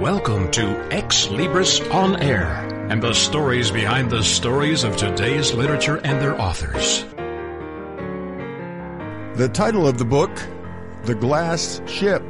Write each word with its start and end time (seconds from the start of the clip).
Welcome 0.00 0.52
to 0.52 0.62
Ex 0.92 1.26
Libris 1.26 1.92
On 1.92 2.22
Air 2.22 2.46
and 2.88 3.02
the 3.02 3.12
stories 3.12 3.72
behind 3.72 4.12
the 4.12 4.22
stories 4.22 4.84
of 4.84 4.96
today's 4.96 5.52
literature 5.52 5.96
and 5.96 6.22
their 6.22 6.40
authors. 6.40 7.02
The 9.36 9.50
title 9.52 9.88
of 9.88 9.98
the 9.98 10.04
book, 10.04 10.30
The 11.02 11.16
Glass 11.16 11.80
Ship, 11.86 12.22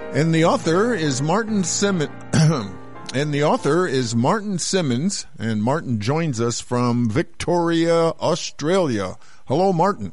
and 0.00 0.34
the 0.34 0.46
author 0.46 0.94
is 0.94 1.22
Martin 1.22 1.62
Simmons. 1.62 2.10
and 3.14 3.32
the 3.32 3.44
author 3.44 3.86
is 3.86 4.16
Martin 4.16 4.58
Simmons, 4.58 5.24
and 5.38 5.62
Martin 5.62 6.00
joins 6.00 6.40
us 6.40 6.60
from 6.60 7.08
Victoria, 7.08 7.94
Australia. 7.94 9.16
Hello, 9.46 9.72
Martin. 9.72 10.12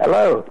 Hello. 0.00 0.44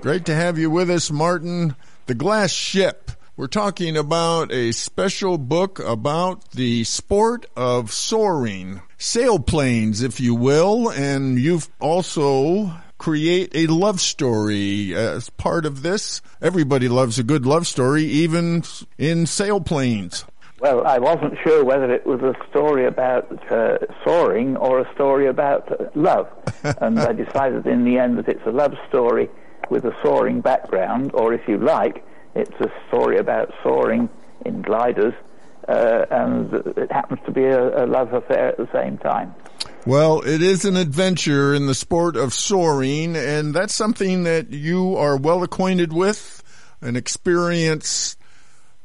Great 0.00 0.24
to 0.24 0.34
have 0.34 0.58
you 0.58 0.70
with 0.70 0.88
us, 0.88 1.10
Martin. 1.10 1.76
The 2.06 2.14
Glass 2.14 2.50
Ship. 2.50 3.11
We're 3.34 3.46
talking 3.46 3.96
about 3.96 4.52
a 4.52 4.72
special 4.72 5.38
book 5.38 5.78
about 5.78 6.50
the 6.50 6.84
sport 6.84 7.46
of 7.56 7.90
soaring, 7.90 8.82
sailplanes, 8.98 10.04
if 10.04 10.20
you 10.20 10.34
will, 10.34 10.90
and 10.90 11.38
you've 11.38 11.66
also 11.80 12.70
create 12.98 13.50
a 13.54 13.68
love 13.68 14.02
story 14.02 14.94
as 14.94 15.30
part 15.30 15.64
of 15.64 15.82
this. 15.82 16.20
Everybody 16.42 16.90
loves 16.90 17.18
a 17.18 17.22
good 17.22 17.46
love 17.46 17.66
story, 17.66 18.04
even 18.04 18.64
in 18.98 19.24
sailplanes. 19.24 20.24
Well, 20.60 20.86
I 20.86 20.98
wasn't 20.98 21.38
sure 21.42 21.64
whether 21.64 21.90
it 21.90 22.06
was 22.06 22.20
a 22.20 22.34
story 22.50 22.84
about 22.84 23.50
uh, 23.50 23.78
soaring 24.04 24.58
or 24.58 24.80
a 24.80 24.94
story 24.94 25.26
about 25.26 25.96
love. 25.96 26.28
and 26.82 27.00
I 27.00 27.14
decided 27.14 27.66
in 27.66 27.84
the 27.84 27.96
end 27.96 28.18
that 28.18 28.28
it's 28.28 28.46
a 28.46 28.52
love 28.52 28.74
story 28.90 29.30
with 29.70 29.86
a 29.86 29.96
soaring 30.02 30.42
background, 30.42 31.12
or 31.14 31.32
if 31.32 31.48
you 31.48 31.56
like, 31.56 32.04
it's 32.34 32.60
a 32.60 32.70
story 32.88 33.18
about 33.18 33.52
soaring 33.62 34.08
in 34.44 34.62
gliders, 34.62 35.14
uh, 35.68 36.06
and 36.10 36.52
it 36.76 36.90
happens 36.90 37.20
to 37.26 37.32
be 37.32 37.44
a, 37.44 37.84
a, 37.84 37.86
love 37.86 38.12
affair 38.12 38.48
at 38.48 38.56
the 38.56 38.68
same 38.72 38.98
time. 38.98 39.34
Well, 39.86 40.20
it 40.22 40.42
is 40.42 40.64
an 40.64 40.76
adventure 40.76 41.54
in 41.54 41.66
the 41.66 41.74
sport 41.74 42.16
of 42.16 42.32
soaring, 42.32 43.16
and 43.16 43.54
that's 43.54 43.74
something 43.74 44.24
that 44.24 44.50
you 44.50 44.96
are 44.96 45.16
well 45.16 45.42
acquainted 45.42 45.92
with, 45.92 46.42
an 46.80 46.96
experience. 46.96 48.16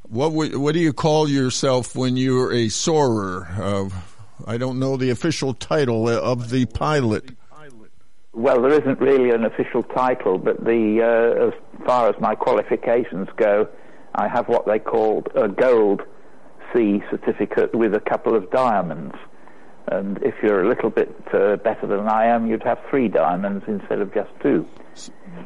What 0.09 0.31
what 0.31 0.73
do 0.73 0.79
you 0.79 0.93
call 0.93 1.27
yourself 1.27 1.95
when 1.95 2.15
you're 2.15 2.53
a 2.53 2.69
soarer? 2.69 3.47
Uh, 3.59 3.89
I 4.45 4.57
don't 4.57 4.79
know 4.79 4.97
the 4.97 5.09
official 5.09 5.53
title 5.53 6.07
of 6.07 6.49
the 6.49 6.65
pilot. 6.65 7.31
Well, 8.37 8.61
there 8.61 8.71
isn't 8.71 8.99
really 8.99 9.31
an 9.31 9.45
official 9.45 9.81
title, 9.81 10.37
but 10.37 10.63
the 10.63 11.01
uh, 11.01 11.47
as 11.47 11.85
far 11.87 12.07
as 12.07 12.13
my 12.21 12.35
qualifications 12.35 13.27
go, 13.35 13.67
I 14.13 14.27
have 14.27 14.47
what 14.47 14.67
they 14.67 14.77
call 14.77 15.25
a 15.33 15.47
gold 15.47 16.03
C 16.71 17.01
certificate 17.09 17.73
with 17.73 17.95
a 17.95 17.99
couple 17.99 18.35
of 18.35 18.51
diamonds. 18.51 19.15
And 19.87 20.21
if 20.21 20.35
you're 20.43 20.63
a 20.63 20.69
little 20.69 20.91
bit 20.91 21.15
uh, 21.33 21.55
better 21.55 21.87
than 21.87 22.07
I 22.07 22.27
am, 22.27 22.45
you'd 22.45 22.61
have 22.61 22.77
three 22.91 23.07
diamonds 23.07 23.65
instead 23.67 24.01
of 24.01 24.13
just 24.13 24.29
two. 24.43 24.67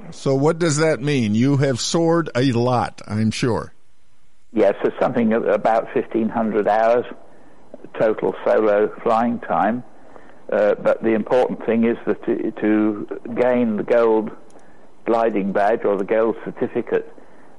So, 0.10 0.36
what 0.36 0.60
does 0.60 0.76
that 0.78 1.00
mean? 1.00 1.34
You 1.34 1.56
have 1.58 1.80
soared 1.80 2.30
a 2.36 2.52
lot, 2.52 3.02
I'm 3.08 3.32
sure. 3.32 3.72
Yes, 4.52 4.74
it's 4.84 5.00
something 5.00 5.32
about 5.32 5.96
1,500 5.96 6.68
hours 6.68 7.06
total 7.98 8.36
solo 8.44 8.94
flying 9.02 9.40
time. 9.40 9.86
Uh, 10.52 10.76
but 10.76 11.02
the 11.02 11.14
important 11.14 11.66
thing 11.66 11.86
is 11.86 11.98
that 12.06 12.24
to, 12.26 12.52
to, 12.52 13.08
gain 13.36 13.78
the 13.78 13.84
gold 13.84 14.32
gliding 15.06 15.54
badge 15.54 15.86
or 15.86 15.98
the 15.98 16.04
gold 16.04 16.36
certificate, 16.44 17.12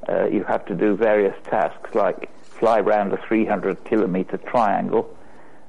uh, 0.09 0.27
you 0.27 0.45
have 0.45 0.65
to 0.67 0.75
do 0.75 0.95
various 0.95 1.35
tasks 1.45 1.95
like 1.95 2.29
fly 2.59 2.81
around 2.81 3.13
a 3.13 3.17
300 3.27 3.83
kilometer 3.85 4.37
triangle 4.37 5.09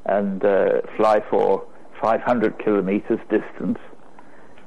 and 0.06 0.44
uh, 0.44 0.82
fly 0.98 1.22
for 1.30 1.66
500 2.02 2.60
kilometers 2.60 3.20
distance 3.30 3.80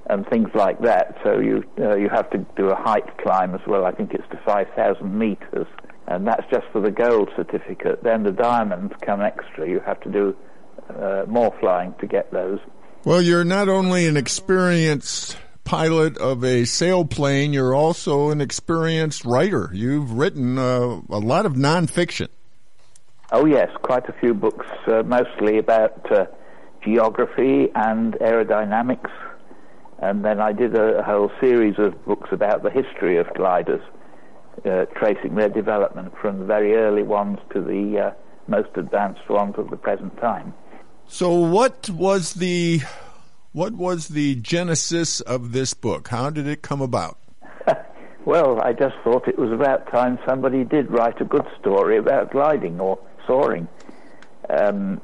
and 0.09 0.27
things 0.29 0.49
like 0.55 0.81
that. 0.81 1.19
So 1.23 1.39
you 1.39 1.65
uh, 1.79 1.97
you 1.97 2.09
have 2.09 2.31
to 2.31 2.39
do 2.57 2.71
a 2.71 2.77
height 2.77 3.19
climb 3.19 3.55
as 3.55 3.61
well. 3.67 3.85
I 3.85 3.91
think 3.93 4.15
it's 4.15 4.29
to 4.31 4.41
5,000 4.47 5.19
meters, 5.19 5.67
and 6.07 6.27
that's 6.27 6.49
just 6.51 6.67
for 6.73 6.81
the 6.81 6.91
gold 6.91 7.31
certificate. 7.37 8.03
Then 8.03 8.23
the 8.23 8.33
diamonds 8.33 8.95
come 9.03 9.21
extra. 9.21 9.69
You 9.69 9.81
have 9.81 10.01
to 10.01 10.11
do 10.11 10.37
uh, 10.91 11.25
more 11.27 11.55
flying 11.61 11.95
to 12.01 12.07
get 12.07 12.31
those. 12.33 12.59
Well, 13.05 13.23
you're 13.23 13.45
not 13.45 13.69
only 13.69 14.07
an 14.07 14.17
experienced 14.17 15.37
pilot 15.65 16.17
of 16.19 16.43
a 16.45 16.63
sailplane, 16.63 17.53
you're 17.53 17.75
also 17.75 18.31
an 18.31 18.41
experienced 18.41 19.25
writer. 19.25 19.71
You've 19.73 20.13
written 20.13 20.59
uh, 20.59 21.01
a 21.11 21.19
lot 21.19 21.45
of 21.45 21.55
nonfiction. 21.55 22.29
Oh, 23.33 23.45
yes, 23.45 23.69
quite 23.83 24.09
a 24.09 24.13
few 24.13 24.35
books, 24.35 24.67
uh, 24.87 25.03
mostly 25.03 25.59
about 25.59 26.11
uh, 26.13 26.27
geography 26.85 27.69
and 27.75 28.15
aerodynamics. 28.15 29.11
And 29.99 30.25
then 30.25 30.41
I 30.41 30.53
did 30.53 30.77
a, 30.77 30.99
a, 30.99 31.03
whole 31.03 31.31
series 31.41 31.75
of 31.79 32.05
books 32.05 32.29
about 32.31 32.63
the 32.63 32.71
history 32.71 33.19
of 33.19 33.27
gliders, 33.35 33.83
uh, 34.65 34.85
tracing 34.95 35.35
their 35.35 35.49
development 35.49 36.13
from 36.21 36.39
the 36.39 36.45
very 36.45 36.75
early 36.75 37.03
ones 37.03 37.39
to 37.53 37.61
the 37.61 37.99
uh, 37.99 38.11
most 38.47 38.69
advanced 38.77 39.29
ones 39.29 39.55
of 39.59 39.71
the 39.71 39.77
present 39.77 40.17
time. 40.19 40.55
So, 41.09 41.33
what 41.33 41.89
was 41.89 42.35
the 42.35 42.83
what 43.53 43.73
was 43.73 44.09
the 44.09 44.35
genesis 44.37 45.21
of 45.21 45.53
this 45.53 45.73
book? 45.73 46.09
How 46.09 46.31
did 46.31 46.47
it 46.47 46.63
come 46.63 46.83
about? 46.83 47.19
well, 48.27 48.61
I 48.61 48.73
just 48.73 48.97
thought 49.03 49.27
it 49.29 49.39
was 49.39 49.51
about 49.51 49.91
time 49.91 50.19
somebody 50.27 50.65
did 50.65 50.91
write 50.91 51.21
a 51.21 51.25
good 51.25 51.47
story 51.59 51.97
about 51.97 52.33
gliding 52.33 52.81
or 52.81 52.99
soaring. 53.27 53.69
Um, 54.51 55.01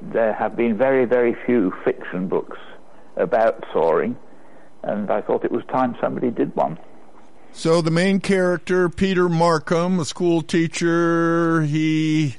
there 0.00 0.32
have 0.32 0.56
been 0.56 0.76
very, 0.76 1.04
very 1.04 1.36
few 1.46 1.72
fiction 1.84 2.28
books 2.28 2.58
about 3.16 3.64
soaring, 3.72 4.16
and 4.82 5.10
I 5.10 5.20
thought 5.20 5.44
it 5.44 5.52
was 5.52 5.64
time 5.70 5.94
somebody 6.00 6.30
did 6.30 6.54
one. 6.56 6.78
So 7.52 7.82
the 7.82 7.90
main 7.90 8.20
character, 8.20 8.88
Peter 8.88 9.28
Markham, 9.28 10.00
a 10.00 10.04
school 10.04 10.42
teacher, 10.42 11.62
he 11.62 12.36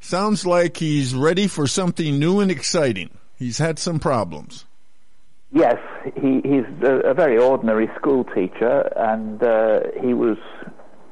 Sounds 0.00 0.46
like 0.46 0.76
he's 0.76 1.14
ready 1.14 1.46
for 1.46 1.66
something 1.66 2.18
new 2.18 2.40
and 2.40 2.50
exciting. 2.50 3.10
He's 3.36 3.58
had 3.58 3.78
some 3.78 3.98
problems. 3.98 4.64
Yes, 5.52 5.78
he, 6.20 6.40
he's 6.44 6.66
a, 6.82 7.10
a, 7.10 7.14
very 7.14 7.38
ordinary 7.38 7.88
school 7.96 8.24
teacher, 8.24 8.92
and 8.96 9.42
uh, 9.42 9.80
he 10.00 10.12
was 10.12 10.36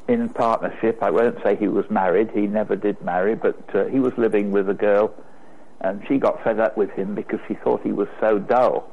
in 0.08 0.28
partnership. 0.28 1.02
I 1.02 1.10
won't 1.10 1.38
say 1.44 1.56
he 1.56 1.68
was 1.68 1.86
married. 1.90 2.30
He 2.34 2.46
never 2.46 2.76
did 2.76 3.00
marry, 3.02 3.34
but 3.34 3.58
uh, 3.74 3.86
he 3.86 3.98
was 3.98 4.12
living 4.18 4.50
with 4.50 4.68
a 4.68 4.74
girl, 4.74 5.14
and 5.80 6.02
she 6.06 6.18
got 6.18 6.42
fed 6.44 6.60
up 6.60 6.76
with 6.76 6.90
him 6.90 7.14
because 7.14 7.40
she 7.48 7.54
thought 7.54 7.80
he 7.82 7.92
was 7.92 8.08
so 8.20 8.38
dull. 8.38 8.90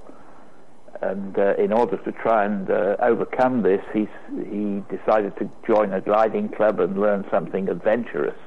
And 1.02 1.38
uh, 1.38 1.56
in 1.56 1.74
order 1.74 1.98
to 1.98 2.12
try 2.14 2.46
and 2.46 2.70
uh, 2.70 2.96
overcome 3.00 3.64
this, 3.64 3.82
he 3.94 4.08
he 4.50 4.82
decided 4.96 5.36
to 5.38 5.50
join 5.68 5.92
a 5.92 6.00
gliding 6.00 6.48
club 6.50 6.80
and 6.80 6.98
learn 6.98 7.26
something 7.30 7.68
adventurous 7.68 8.38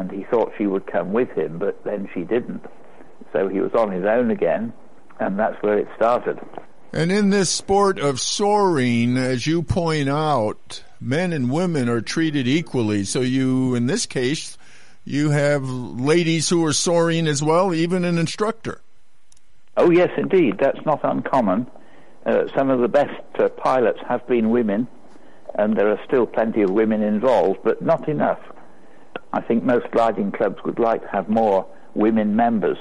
and 0.00 0.10
he 0.10 0.24
thought 0.24 0.50
she 0.56 0.66
would 0.66 0.86
come 0.86 1.12
with 1.12 1.30
him, 1.32 1.58
but 1.58 1.84
then 1.84 2.08
she 2.14 2.22
didn't. 2.22 2.64
So 3.34 3.48
he 3.48 3.60
was 3.60 3.74
on 3.74 3.92
his 3.92 4.06
own 4.06 4.30
again, 4.30 4.72
and 5.20 5.38
that's 5.38 5.62
where 5.62 5.76
it 5.76 5.88
started. 5.94 6.40
And 6.90 7.12
in 7.12 7.28
this 7.28 7.50
sport 7.50 7.98
of 8.00 8.18
soaring, 8.18 9.18
as 9.18 9.46
you 9.46 9.62
point 9.62 10.08
out, 10.08 10.82
men 11.02 11.34
and 11.34 11.50
women 11.50 11.90
are 11.90 12.00
treated 12.00 12.48
equally. 12.48 13.04
So 13.04 13.20
you, 13.20 13.74
in 13.74 13.86
this 13.86 14.06
case, 14.06 14.56
you 15.04 15.30
have 15.30 15.68
ladies 15.68 16.48
who 16.48 16.64
are 16.64 16.72
soaring 16.72 17.26
as 17.26 17.42
well, 17.42 17.74
even 17.74 18.06
an 18.06 18.16
instructor. 18.16 18.80
Oh, 19.76 19.90
yes, 19.90 20.08
indeed. 20.16 20.56
That's 20.58 20.84
not 20.86 21.00
uncommon. 21.04 21.66
Uh, 22.24 22.44
some 22.56 22.70
of 22.70 22.80
the 22.80 22.88
best 22.88 23.22
uh, 23.38 23.50
pilots 23.50 24.00
have 24.08 24.26
been 24.26 24.48
women, 24.48 24.88
and 25.54 25.76
there 25.76 25.90
are 25.90 26.00
still 26.06 26.26
plenty 26.26 26.62
of 26.62 26.70
women 26.70 27.02
involved, 27.02 27.60
but 27.62 27.82
not 27.82 28.08
enough. 28.08 28.40
I 29.32 29.40
think 29.40 29.62
most 29.62 29.90
gliding 29.92 30.32
clubs 30.32 30.58
would 30.64 30.78
like 30.78 31.02
to 31.02 31.08
have 31.08 31.28
more 31.28 31.66
women 31.94 32.36
members. 32.36 32.78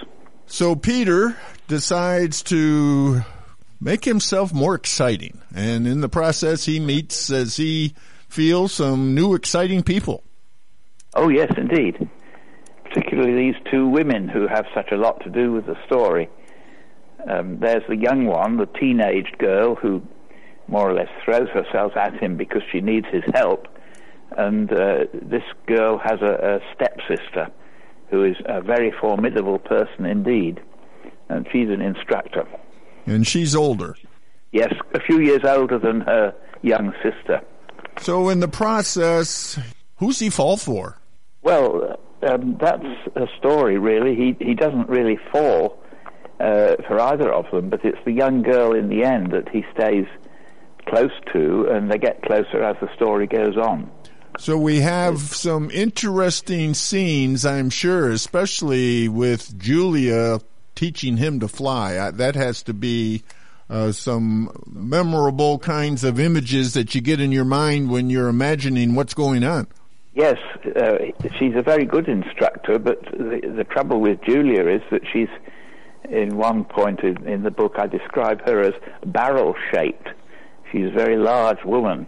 So 0.48 0.76
Peter 0.76 1.38
decides 1.68 2.42
to 2.44 3.22
make 3.80 4.06
himself 4.06 4.52
more 4.54 4.76
exciting, 4.76 5.42
and 5.54 5.88
in 5.88 6.02
the 6.02 6.10
process, 6.10 6.66
he 6.66 6.80
meets, 6.80 7.30
as 7.30 7.58
he 7.58 7.94
feels, 8.28 8.74
some 8.74 9.14
new 9.14 9.36
exciting 9.36 9.84
people. 9.84 10.24
Oh, 11.14 11.30
yes, 11.30 11.52
indeed. 11.56 12.10
Particularly 12.84 13.52
these 13.52 13.62
two 13.72 13.88
women 13.88 14.28
who 14.28 14.48
have 14.48 14.66
such 14.74 14.92
a 14.92 14.98
lot 14.98 15.24
to 15.24 15.30
do 15.30 15.52
with 15.54 15.68
the 15.68 15.78
story. 15.86 16.30
Um, 17.30 17.60
there's 17.60 17.84
the 17.88 17.98
young 17.98 18.26
one, 18.26 18.58
the 18.58 18.66
teenage 18.66 19.32
girl, 19.38 19.76
who 19.76 20.02
more 20.68 20.90
or 20.90 20.94
less 20.94 21.10
throws 21.24 21.50
herself 21.50 21.96
at 21.96 22.16
him 22.16 22.38
because 22.38 22.62
she 22.72 22.82
needs 22.82 23.08
his 23.12 23.24
help 23.34 23.68
and 24.38 24.72
uh, 24.72 25.06
this 25.14 25.44
girl 25.68 25.98
has 25.98 26.22
a, 26.22 26.60
a 26.62 26.76
stepsister 26.76 27.52
who 28.10 28.24
is 28.24 28.36
a 28.46 28.62
very 28.62 28.92
formidable 29.00 29.60
person 29.60 30.06
indeed, 30.06 30.62
and 31.30 31.48
she's 31.52 31.70
an 31.70 31.82
instructor. 31.82 32.48
And 33.06 33.26
she's 33.26 33.56
older. 33.56 33.96
Yes, 34.52 34.74
a 34.94 35.00
few 35.00 35.20
years 35.20 35.42
older 35.44 35.78
than 35.78 36.02
her 36.02 36.34
young 36.62 36.94
sister. 37.04 37.42
So, 38.00 38.30
in 38.30 38.40
the 38.40 38.48
process, 38.48 39.60
who's 39.98 40.20
he 40.20 40.30
fall 40.30 40.58
for? 40.58 40.98
Well, 41.44 42.00
um, 42.28 42.58
that's 42.60 42.86
a 43.16 43.28
story, 43.38 43.78
really. 43.78 44.16
He 44.16 44.36
he 44.44 44.54
doesn't 44.54 44.90
really 44.90 45.18
fall 45.32 45.80
uh, 46.40 46.76
for 46.88 47.00
either 47.00 47.32
of 47.32 47.46
them, 47.52 47.70
but 47.70 47.84
it's 47.86 48.00
the 48.06 48.12
young 48.12 48.42
girl 48.42 48.74
in 48.74 48.90
the 48.90 49.04
end 49.04 49.32
that 49.32 49.50
he 49.50 49.64
stays 49.74 50.06
close 50.88 51.12
to, 51.34 51.68
and 51.72 51.92
they 51.92 51.98
get 51.98 52.22
closer 52.24 52.64
as 52.64 52.76
the 52.82 52.94
story 52.96 53.28
goes 53.28 53.58
on. 53.58 53.90
So 54.40 54.58
we 54.58 54.80
have 54.80 55.20
some 55.20 55.70
interesting 55.70 56.74
scenes, 56.74 57.46
I'm 57.46 57.70
sure, 57.70 58.10
especially 58.10 59.10
with 59.10 59.60
Julia 59.60 60.40
teaching 60.76 61.18
him 61.18 61.42
to 61.42 61.50
fly. 61.50 62.00
I, 62.00 62.12
that 62.12 62.36
has 62.36 62.64
to 62.64 62.74
be 62.74 63.24
uh, 63.70 63.92
some 63.92 64.50
memorable 64.66 65.60
kinds 65.60 66.06
of 66.06 66.22
images 66.22 66.74
that 66.76 66.96
you 66.96 67.02
get 67.02 67.20
in 67.20 67.34
your 67.34 67.44
mind 67.44 67.90
when 67.90 68.10
you're 68.10 68.30
imagining 68.30 68.96
what's 68.96 69.14
going 69.14 69.44
on. 69.44 69.68
Yes, 70.14 70.38
uh, 70.74 71.00
she's 71.38 71.56
a 71.58 71.62
very 71.62 71.84
good 71.84 72.08
instructor, 72.08 72.80
but 72.80 73.04
the, 73.12 73.42
the 73.58 73.66
trouble 73.66 74.00
with 74.00 74.22
Julia 74.24 74.70
is 74.70 74.82
that 74.90 75.02
she's, 75.12 75.28
in 76.10 76.38
one 76.38 76.64
point 76.64 77.02
in, 77.02 77.28
in 77.28 77.44
the 77.44 77.52
book, 77.52 77.76
I 77.78 77.88
describe 77.88 78.48
her 78.48 78.62
as 78.62 78.74
barrel 79.06 79.54
shaped. 79.70 80.08
She's 80.72 80.86
a 80.86 80.92
very 80.92 81.18
large 81.18 81.66
woman 81.66 82.08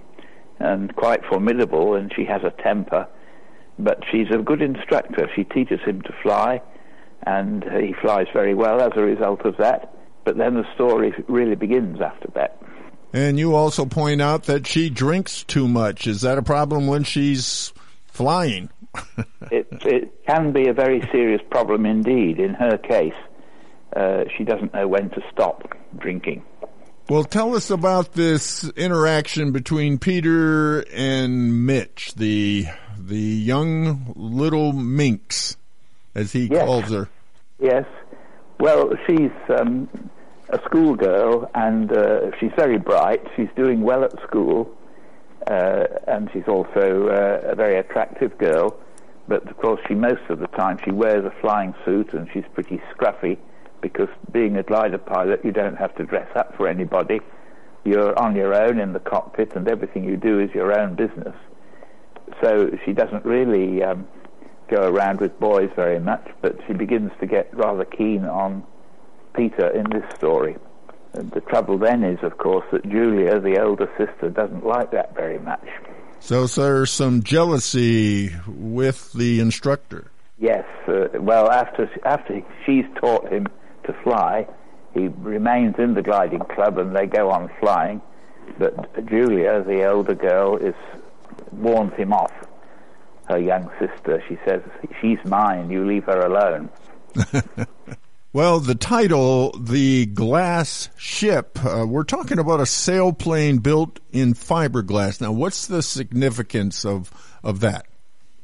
and 0.62 0.96
quite 0.96 1.26
formidable, 1.26 1.96
and 1.96 2.12
she 2.16 2.26
has 2.26 2.42
a 2.44 2.52
temper. 2.62 3.08
But 3.80 4.04
she's 4.12 4.28
a 4.32 4.38
good 4.38 4.62
instructor. 4.62 5.30
She 5.36 5.44
teaches 5.44 5.80
him 5.82 6.02
to 6.04 6.14
fly, 6.22 6.62
and 7.26 7.64
he 7.64 7.94
flies 8.02 8.28
very 8.34 8.54
well 8.54 8.82
as 8.82 8.92
a 8.96 9.02
result 9.02 9.46
of 9.46 9.58
that. 9.58 9.94
But 10.24 10.38
then 10.38 10.54
the 10.54 10.66
story 10.76 11.14
really 11.28 11.56
begins 11.56 12.00
after 12.02 12.30
that. 12.36 12.62
And 13.14 13.38
you 13.40 13.56
also 13.56 13.86
point 13.86 14.22
out 14.22 14.44
that 14.44 14.68
she 14.68 14.90
drinks 14.90 15.44
too 15.44 15.68
much. 15.68 16.08
Is 16.08 16.22
that 16.22 16.38
a 16.38 16.44
problem 16.44 16.88
when 16.88 17.04
she's 17.04 17.74
flying? 18.08 18.70
it, 19.52 19.68
it 19.72 20.26
can 20.26 20.54
be 20.54 20.68
a 20.68 20.74
very 20.74 21.02
serious 21.12 21.42
problem 21.50 21.86
indeed. 21.86 22.40
In 22.40 22.54
her 22.54 22.78
case, 22.78 23.14
uh, 23.96 24.26
she 24.38 24.44
doesn't 24.44 24.74
know 24.74 24.88
when 24.88 25.10
to 25.10 25.22
stop 25.32 25.78
drinking. 25.98 26.44
Well, 27.12 27.26
tell 27.26 27.58
us 27.58 27.70
about 27.70 28.14
this 28.14 28.64
interaction 28.70 29.52
between 29.52 30.00
Peter 30.00 30.80
and 30.94 31.66
Mitch, 31.66 32.14
the 32.16 32.68
the 32.98 33.18
young 33.18 34.14
little 34.16 34.72
minx, 34.72 35.58
as 36.16 36.32
he 36.32 36.46
yes. 36.46 36.66
calls 36.66 36.90
her. 36.90 37.10
Yes. 37.60 37.84
Well, 38.62 38.94
she's 39.06 39.30
um, 39.50 39.90
a 40.48 40.62
schoolgirl, 40.64 41.52
and 41.54 41.92
uh, 41.92 42.32
she's 42.40 42.54
very 42.56 42.78
bright. 42.78 43.22
She's 43.36 43.50
doing 43.58 43.82
well 43.82 44.06
at 44.06 44.14
school, 44.22 44.74
uh, 45.48 45.84
and 46.08 46.30
she's 46.32 46.48
also 46.48 47.10
uh, 47.10 47.52
a 47.52 47.56
very 47.56 47.78
attractive 47.78 48.38
girl. 48.38 48.80
But 49.28 49.52
of 49.52 49.58
course, 49.58 49.82
she 49.86 49.96
most 49.96 50.30
of 50.30 50.40
the 50.40 50.48
time 50.48 50.80
she 50.86 50.92
wears 50.92 51.26
a 51.26 51.42
flying 51.42 51.76
suit, 51.84 52.14
and 52.14 52.30
she's 52.32 52.46
pretty 52.54 52.82
scruffy 52.96 53.38
because 53.82 54.10
being 54.32 54.58
a 54.58 54.64
glider 54.64 54.98
pilot, 54.98 55.44
you 55.44 55.52
don't 55.52 55.76
have 55.76 55.96
to 55.96 56.04
dress 56.04 56.30
up 56.36 56.56
for 56.56 56.68
anybody. 56.68 57.20
You're 57.84 58.18
on 58.18 58.36
your 58.36 58.54
own 58.54 58.80
in 58.80 58.94
the 58.94 59.00
cockpit, 59.00 59.56
and 59.56 59.68
everything 59.68 60.04
you 60.04 60.18
do 60.18 60.40
is 60.40 60.52
your 60.54 60.78
own 60.78 60.96
business. 60.96 61.36
So 62.42 62.78
she 62.86 62.94
doesn't 62.94 63.26
really 63.26 63.84
um, 63.84 64.08
go 64.70 64.88
around 64.88 65.20
with 65.20 65.40
boys 65.40 65.70
very 65.76 66.00
much, 66.00 66.28
but 66.42 66.58
she 66.68 66.74
begins 66.74 67.12
to 67.20 67.26
get 67.26 67.54
rather 67.54 67.86
keen 67.86 68.26
on 68.26 68.64
Peter 69.36 69.68
in 69.70 69.86
this 69.90 70.06
story. 70.16 70.56
And 71.14 71.30
the 71.32 71.42
trouble 71.42 71.78
then 71.78 72.04
is, 72.04 72.20
of 72.24 72.38
course, 72.38 72.66
that 72.72 72.88
Julia, 72.88 73.40
the 73.40 73.58
elder 73.58 73.90
sister, 73.98 74.30
doesn't 74.30 74.66
like 74.66 74.92
that 74.92 75.14
very 75.14 75.40
much. 75.40 75.68
So, 76.20 76.46
so 76.46 76.62
there's 76.62 76.92
some 76.92 77.24
jealousy 77.24 78.32
with 78.48 79.12
the 79.14 79.40
instructor. 79.40 80.12
Yes. 80.40 80.66
Uh, 80.88 81.08
well, 81.20 81.50
after 81.52 81.90
after 82.06 82.42
she's 82.66 82.86
taught 83.00 83.30
him 83.32 83.48
to 83.84 83.94
fly. 84.04 84.48
He 84.94 85.08
remains 85.08 85.76
in 85.78 85.94
the 85.94 86.02
gliding 86.02 86.42
club 86.42 86.78
and 86.78 86.96
they 86.96 87.08
go 87.08 87.30
on 87.32 87.50
flying. 87.60 88.02
But 88.58 89.06
Julia, 89.08 89.64
the 89.64 89.82
elder 89.82 90.16
girl, 90.16 90.58
is 90.58 90.76
warns 91.52 91.94
him 91.94 92.14
off. 92.14 92.34
Her 93.28 93.40
young 93.40 93.70
sister, 93.80 94.22
she 94.28 94.38
says, 94.46 94.62
"She's 95.00 95.20
mine. 95.24 95.70
You 95.70 95.86
leave 95.86 96.06
her 96.06 96.20
alone." 96.20 96.70
well, 98.34 98.60
the 98.60 98.76
title, 98.76 99.52
"The 99.58 100.08
Glass 100.08 100.90
Ship," 100.98 101.58
uh, 101.64 101.86
we're 101.88 102.04
talking 102.04 102.40
about 102.40 102.60
a 102.60 102.64
sailplane 102.64 103.64
built 103.64 104.00
in 104.12 104.34
fiberglass. 104.34 105.22
Now, 105.22 105.32
what's 105.32 105.68
the 105.68 105.82
significance 105.82 106.84
of 106.84 107.12
of 107.44 107.62
that? 107.62 107.86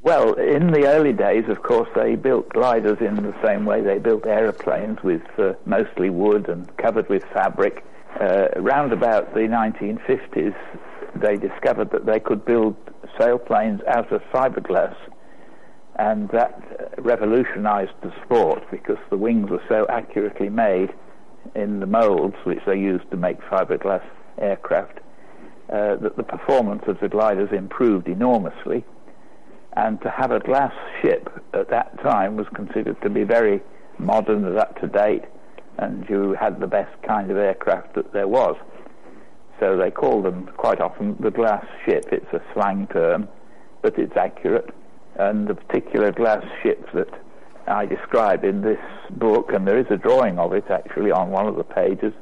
Well, 0.07 0.35
in 0.35 0.71
the 0.71 0.87
early 0.87 1.11
days, 1.11 1.49
of 1.49 1.63
course, 1.63 1.89
they 1.93 2.15
built 2.15 2.47
gliders 2.47 2.99
in 3.01 3.15
the 3.15 3.35
same 3.43 3.65
way 3.65 3.81
they 3.81 3.97
built 3.97 4.25
aeroplanes, 4.25 5.03
with 5.03 5.21
uh, 5.37 5.55
mostly 5.65 6.09
wood 6.09 6.47
and 6.47 6.65
covered 6.77 7.09
with 7.09 7.25
fabric. 7.33 7.83
Uh, 8.17 8.47
around 8.55 8.93
about 8.93 9.33
the 9.33 9.41
1950s, 9.41 10.55
they 11.13 11.35
discovered 11.35 11.91
that 11.91 12.05
they 12.05 12.21
could 12.21 12.45
build 12.45 12.77
sailplanes 13.19 13.85
out 13.85 14.09
of 14.13 14.21
fiberglass, 14.33 14.95
and 15.99 16.29
that 16.29 16.93
revolutionized 16.99 17.91
the 18.01 18.13
sport 18.23 18.63
because 18.71 18.99
the 19.09 19.17
wings 19.17 19.49
were 19.49 19.63
so 19.67 19.85
accurately 19.89 20.47
made 20.47 20.93
in 21.53 21.81
the 21.81 21.85
molds 21.85 22.37
which 22.45 22.61
they 22.65 22.79
used 22.79 23.11
to 23.11 23.17
make 23.17 23.41
fiberglass 23.41 24.05
aircraft 24.37 24.99
uh, 25.69 25.97
that 25.97 26.15
the 26.15 26.23
performance 26.23 26.83
of 26.87 26.97
the 27.01 27.09
gliders 27.09 27.51
improved 27.51 28.07
enormously 28.07 28.85
and 29.77 30.01
to 30.01 30.09
have 30.09 30.31
a 30.31 30.39
glass 30.39 30.73
ship 31.01 31.29
at 31.53 31.69
that 31.69 32.01
time 32.01 32.35
was 32.35 32.47
considered 32.55 32.99
to 33.03 33.09
be 33.11 33.23
very 33.23 33.61
modern 33.99 34.43
and 34.43 34.57
up 34.57 34.79
to 34.81 34.87
date, 34.87 35.23
and 35.77 36.03
you 36.09 36.35
had 36.39 36.59
the 36.59 36.65
best 36.65 36.91
kind 37.03 37.29
of 37.29 37.37
aircraft 37.37 37.93
that 37.93 38.11
there 38.11 38.27
was. 38.27 38.55
So 39.59 39.77
they 39.77 39.91
call 39.91 40.23
them 40.23 40.49
quite 40.57 40.81
often 40.81 41.15
the 41.19 41.29
glass 41.29 41.63
ship. 41.85 42.05
It's 42.11 42.33
a 42.33 42.41
slang 42.53 42.87
term, 42.87 43.27
but 43.83 43.99
it's 43.99 44.17
accurate. 44.17 44.73
And 45.15 45.47
the 45.47 45.53
particular 45.53 46.11
glass 46.11 46.43
ship 46.63 46.83
that 46.95 47.09
I 47.67 47.85
describe 47.85 48.43
in 48.43 48.61
this 48.61 48.79
book, 49.11 49.51
and 49.53 49.67
there 49.67 49.79
is 49.79 49.87
a 49.91 49.97
drawing 49.97 50.39
of 50.39 50.53
it 50.53 50.65
actually 50.71 51.11
on 51.11 51.29
one 51.29 51.45
of 51.45 51.55
the 51.55 51.63
pages 51.63 52.13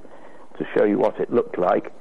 to 0.57 0.65
show 0.77 0.83
you 0.83 0.97
what 0.97 1.21
it 1.21 1.31
looked 1.31 1.57
like 1.57 1.93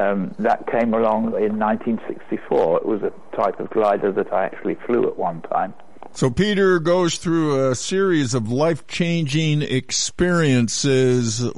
um, 0.00 0.34
that 0.38 0.66
came 0.66 0.94
along 0.94 1.26
in 1.36 1.58
1964. 1.58 2.78
It 2.78 2.86
was 2.86 3.02
a 3.02 3.12
type 3.36 3.60
of 3.60 3.70
glider 3.70 4.12
that 4.12 4.32
I 4.32 4.44
actually 4.44 4.76
flew 4.86 5.06
at 5.08 5.18
one 5.18 5.42
time. 5.42 5.74
So 6.12 6.30
Peter 6.30 6.80
goes 6.80 7.18
through 7.18 7.70
a 7.70 7.74
series 7.74 8.34
of 8.34 8.50
life-changing 8.50 9.62
experiences. 9.62 11.48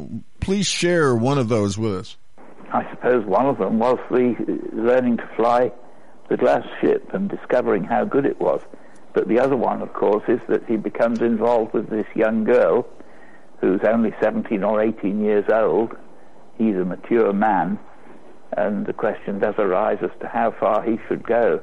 Please 0.41 0.67
share 0.67 1.15
one 1.15 1.39
of 1.39 1.49
those 1.49 1.79
with 1.79 1.95
us. 1.95 2.17
I 2.73 2.89
suppose 2.91 3.25
one 3.25 3.47
of 3.47 3.59
them 3.59 3.79
was 3.79 3.99
the 4.11 4.35
learning 4.73 5.19
to 5.19 5.31
fly 5.37 5.73
the 6.29 6.37
glass 6.37 6.67
ship 6.81 7.11
and 7.13 7.29
discovering 7.29 7.85
how 7.85 8.05
good 8.05 8.27
it 8.27 8.41
was. 8.41 8.61
But 9.15 9.29
the 9.29 9.39
other 9.39 9.57
one, 9.57 9.83
of 9.83 9.93
course, 9.93 10.25
is 10.29 10.41
that 10.49 10.65
he 10.67 10.77
becomes 10.77 11.21
involved 11.21 11.75
with 11.75 11.91
this 11.91 12.07
young 12.15 12.45
girl 12.45 12.87
who's 13.61 13.81
only 13.87 14.15
17 14.21 14.65
or 14.65 14.83
18 14.83 15.23
years 15.23 15.45
old. 15.51 15.95
He's 16.59 16.77
a 16.77 16.85
mature 16.85 17.33
man 17.33 17.79
and 18.57 18.87
the 18.87 18.93
question 18.93 19.39
does 19.39 19.55
arise 19.59 19.99
as 20.03 20.11
to 20.21 20.29
how 20.29 20.55
far 20.59 20.83
he 20.83 20.99
should 21.09 21.27
go 21.27 21.61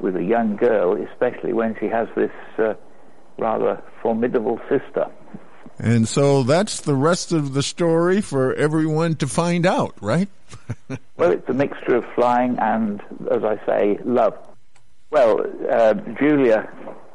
with 0.00 0.16
a 0.16 0.22
young 0.22 0.56
girl, 0.56 0.96
especially 1.10 1.52
when 1.52 1.76
she 1.78 1.86
has 1.86 2.08
this 2.16 2.30
uh, 2.58 2.74
rather 3.38 3.82
formidable 4.02 4.60
sister. 4.68 5.06
And 5.78 6.06
so 6.06 6.42
that's 6.42 6.80
the 6.80 6.94
rest 6.94 7.32
of 7.32 7.54
the 7.54 7.62
story 7.62 8.20
for 8.20 8.54
everyone 8.54 9.16
to 9.16 9.26
find 9.26 9.64
out, 9.64 9.94
right? 10.00 10.28
well, 11.16 11.30
it's 11.30 11.48
a 11.48 11.54
mixture 11.54 11.96
of 11.96 12.04
flying 12.14 12.58
and, 12.58 13.00
as 13.30 13.42
I 13.42 13.64
say, 13.66 13.98
love. 14.04 14.34
Well, 15.10 15.40
uh, 15.70 15.94
Julia, 16.20 16.70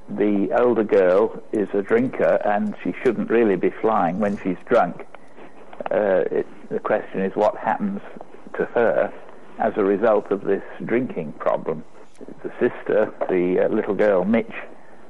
the 0.09 0.49
older 0.59 0.83
girl, 0.83 1.41
is 1.51 1.67
a 1.73 1.81
drinker 1.81 2.39
and 2.45 2.75
she 2.83 2.93
shouldn't 3.03 3.29
really 3.29 3.55
be 3.55 3.71
flying 3.81 4.19
when 4.19 4.37
she's 4.37 4.57
drunk. 4.65 5.05
Uh, 5.91 6.23
it, 6.31 6.47
the 6.69 6.79
question 6.79 7.21
is 7.21 7.35
what 7.35 7.55
happens 7.57 8.01
to 8.57 8.65
her 8.65 9.13
as 9.59 9.73
a 9.75 9.83
result 9.83 10.31
of 10.31 10.43
this 10.43 10.63
drinking 10.85 11.33
problem. 11.33 11.83
The 12.43 12.51
sister, 12.59 13.13
the 13.29 13.65
uh, 13.65 13.73
little 13.73 13.95
girl 13.95 14.25
Mitch, 14.25 14.53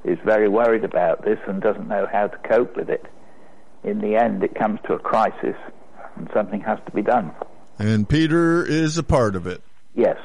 is 0.03 0.17
very 0.23 0.47
worried 0.47 0.83
about 0.83 1.23
this 1.25 1.39
and 1.47 1.61
doesn't 1.61 1.87
know 1.87 2.07
how 2.11 2.27
to 2.27 2.37
cope 2.47 2.75
with 2.75 2.89
it. 2.89 3.05
In 3.83 3.99
the 3.99 4.15
end, 4.15 4.43
it 4.43 4.55
comes 4.55 4.79
to 4.87 4.93
a 4.93 4.99
crisis 4.99 5.55
and 6.15 6.29
something 6.33 6.61
has 6.61 6.79
to 6.85 6.91
be 6.91 7.01
done. 7.01 7.31
And 7.79 8.07
Peter 8.07 8.65
is 8.65 8.97
a 8.97 9.03
part 9.03 9.35
of 9.35 9.45
it. 9.47 9.61
Yes. 9.95 10.17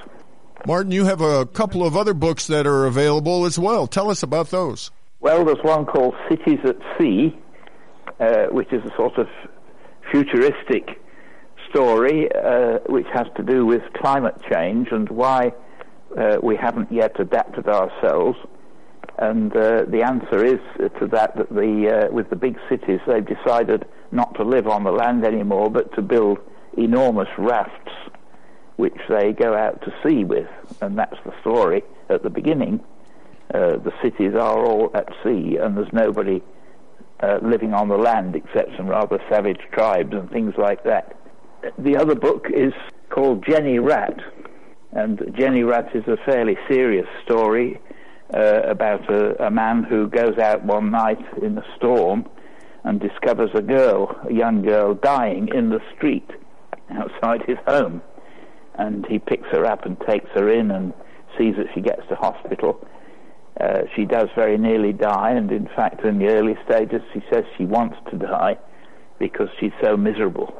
Martin, 0.66 0.92
you 0.92 1.04
have 1.04 1.20
a 1.20 1.44
couple 1.46 1.84
of 1.84 1.96
other 1.96 2.14
books 2.14 2.46
that 2.46 2.66
are 2.66 2.86
available 2.86 3.44
as 3.44 3.58
well. 3.58 3.86
Tell 3.86 4.10
us 4.10 4.22
about 4.22 4.50
those. 4.50 4.90
Well, 5.20 5.44
there's 5.44 5.62
one 5.62 5.84
called 5.84 6.14
Cities 6.28 6.60
at 6.64 6.76
Sea, 6.98 7.36
uh, 8.20 8.46
which 8.46 8.72
is 8.72 8.82
a 8.84 8.94
sort 8.96 9.18
of 9.18 9.28
futuristic 10.10 11.01
story 11.72 12.28
uh, 12.32 12.78
which 12.86 13.06
has 13.12 13.26
to 13.36 13.42
do 13.42 13.64
with 13.66 13.82
climate 13.94 14.36
change 14.50 14.88
and 14.90 15.08
why 15.08 15.52
uh, 16.16 16.36
we 16.42 16.56
haven't 16.56 16.92
yet 16.92 17.18
adapted 17.18 17.66
ourselves. 17.66 18.38
And 19.18 19.54
uh, 19.56 19.84
the 19.88 20.02
answer 20.02 20.44
is 20.44 20.60
to 20.98 21.06
that 21.08 21.36
that 21.36 21.48
the 21.50 22.08
uh, 22.08 22.12
with 22.12 22.30
the 22.30 22.36
big 22.36 22.58
cities 22.68 23.00
they've 23.06 23.24
decided 23.24 23.86
not 24.10 24.34
to 24.36 24.42
live 24.42 24.68
on 24.68 24.84
the 24.84 24.90
land 24.90 25.24
anymore, 25.24 25.70
but 25.70 25.94
to 25.94 26.02
build 26.02 26.38
enormous 26.76 27.28
rafts, 27.38 27.92
which 28.76 28.96
they 29.08 29.32
go 29.32 29.54
out 29.54 29.80
to 29.82 29.92
sea 30.02 30.24
with, 30.24 30.48
and 30.80 30.98
that's 30.98 31.16
the 31.24 31.32
story 31.40 31.82
at 32.08 32.22
the 32.22 32.30
beginning. 32.30 32.80
Uh, 33.54 33.76
the 33.76 33.92
cities 34.02 34.34
are 34.34 34.64
all 34.64 34.90
at 34.94 35.08
sea, 35.22 35.58
and 35.60 35.76
there's 35.76 35.92
nobody 35.92 36.42
uh, 37.22 37.38
living 37.42 37.74
on 37.74 37.88
the 37.88 37.98
land 37.98 38.34
except 38.34 38.76
some 38.76 38.88
rather 38.88 39.18
savage 39.28 39.60
tribes 39.72 40.12
and 40.12 40.30
things 40.30 40.54
like 40.56 40.82
that. 40.84 41.16
The 41.78 41.96
other 41.96 42.16
book 42.16 42.46
is 42.52 42.72
called 43.10 43.44
Jenny 43.48 43.78
Rat, 43.78 44.18
and 44.90 45.20
Jenny 45.38 45.62
Rat 45.62 45.94
is 45.94 46.02
a 46.08 46.16
fairly 46.26 46.56
serious 46.68 47.06
story 47.24 47.80
uh, 48.34 48.62
about 48.64 49.08
a, 49.08 49.46
a, 49.46 49.50
man 49.50 49.84
who 49.84 50.08
goes 50.08 50.38
out 50.38 50.64
one 50.64 50.90
night 50.90 51.20
in 51.40 51.56
a 51.56 51.64
storm 51.76 52.26
and 52.82 53.00
discovers 53.00 53.50
a 53.54 53.62
girl, 53.62 54.16
a 54.28 54.32
young 54.32 54.62
girl, 54.62 54.94
dying 54.94 55.48
in 55.54 55.70
the 55.70 55.80
street 55.94 56.28
outside 56.90 57.42
his 57.46 57.58
home. 57.66 58.02
And 58.74 59.06
he 59.06 59.20
picks 59.20 59.46
her 59.52 59.64
up 59.64 59.86
and 59.86 59.96
takes 60.00 60.30
her 60.34 60.48
in 60.48 60.72
and 60.72 60.92
sees 61.38 61.54
that 61.56 61.66
she 61.74 61.80
gets 61.80 62.02
to 62.08 62.16
hospital. 62.16 62.84
Uh, 63.60 63.82
she 63.94 64.04
does 64.04 64.28
very 64.34 64.58
nearly 64.58 64.92
die, 64.92 65.30
and 65.30 65.52
in 65.52 65.68
fact, 65.76 66.04
in 66.04 66.18
the 66.18 66.26
early 66.26 66.56
stages, 66.64 67.02
she 67.12 67.22
says 67.30 67.44
she 67.56 67.66
wants 67.66 67.96
to 68.10 68.16
die 68.16 68.58
because 69.20 69.48
she's 69.60 69.72
so 69.80 69.96
miserable. 69.96 70.58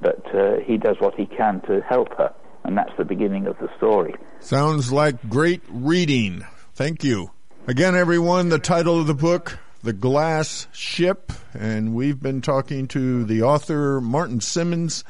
But 0.00 0.34
uh, 0.34 0.56
he 0.64 0.76
does 0.76 0.96
what 1.00 1.14
he 1.14 1.26
can 1.26 1.60
to 1.62 1.80
help 1.82 2.16
her, 2.18 2.34
and 2.64 2.76
that's 2.76 2.92
the 2.98 3.04
beginning 3.04 3.46
of 3.46 3.58
the 3.58 3.68
story. 3.76 4.14
Sounds 4.40 4.92
like 4.92 5.28
great 5.28 5.62
reading. 5.68 6.44
Thank 6.74 7.02
you. 7.02 7.30
Again, 7.66 7.96
everyone, 7.96 8.48
the 8.48 8.58
title 8.58 9.00
of 9.00 9.06
the 9.06 9.14
book, 9.14 9.58
The 9.82 9.92
Glass 9.92 10.68
Ship, 10.72 11.32
and 11.52 11.94
we've 11.94 12.20
been 12.20 12.40
talking 12.40 12.86
to 12.88 13.24
the 13.24 13.42
author, 13.42 14.00
Martin 14.00 14.40
Simmons. 14.40 15.02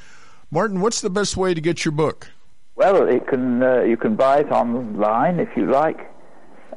Martin, 0.50 0.80
what's 0.80 1.00
the 1.00 1.10
best 1.10 1.36
way 1.36 1.52
to 1.52 1.60
get 1.60 1.84
your 1.84 1.92
book? 1.92 2.30
Well, 2.76 3.08
it 3.08 3.26
can 3.26 3.62
uh, 3.62 3.80
you 3.82 3.96
can 3.96 4.16
buy 4.16 4.40
it 4.40 4.50
online 4.50 5.40
if 5.40 5.48
you 5.56 5.66
like. 5.66 5.98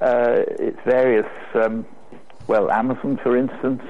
Uh, 0.02 0.44
it's 0.60 0.80
various, 0.86 1.28
um, 1.54 1.86
well, 2.48 2.72
Amazon, 2.72 3.20
for 3.22 3.38
instance, 3.38 3.84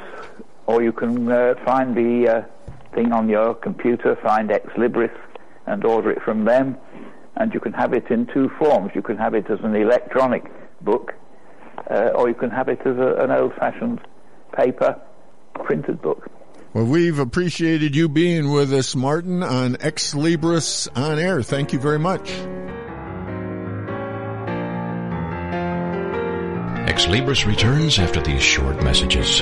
or 0.66 0.82
you 0.82 0.92
can 0.92 1.32
uh, 1.32 1.54
find 1.64 1.96
the 1.96 2.28
uh, 2.28 2.42
thing 3.00 3.12
on 3.14 3.30
your 3.30 3.54
computer, 3.54 4.18
find 4.22 4.52
Ex 4.52 4.66
Libris, 4.78 5.16
and 5.66 5.84
order 5.86 6.12
it 6.12 6.22
from 6.22 6.46
them. 6.46 6.78
And 7.38 7.54
you 7.54 7.60
can 7.60 7.74
have 7.74 7.94
it 7.94 8.10
in 8.10 8.28
two 8.34 8.50
forms. 8.60 8.92
You 8.94 9.02
can 9.02 9.18
have 9.18 9.34
it 9.34 9.50
as 9.50 9.60
an 9.64 9.76
electronic 9.76 10.44
book, 10.82 11.14
uh, 11.90 12.10
or 12.16 12.28
you 12.28 12.36
can 12.36 12.50
have 12.50 12.68
it 12.68 12.82
as 12.82 12.98
a, 12.98 13.16
an 13.24 13.32
old-fashioned 13.32 14.02
paper 14.52 15.00
printed 15.54 16.02
book. 16.02 16.30
Well, 16.74 16.86
we've 16.86 17.20
appreciated 17.20 17.96
you 17.96 18.10
being 18.10 18.52
with 18.52 18.74
us, 18.74 18.96
Martin, 18.96 19.42
on 19.44 19.78
Ex 19.80 20.14
Libris 20.14 20.90
on 20.96 21.18
Air. 21.18 21.42
Thank 21.42 21.72
you 21.74 21.80
very 21.80 22.00
much. 22.00 22.30
Ex 26.90 27.06
Libris 27.06 27.46
returns 27.46 27.98
after 27.98 28.22
these 28.22 28.44
short 28.44 28.84
messages. 28.84 29.42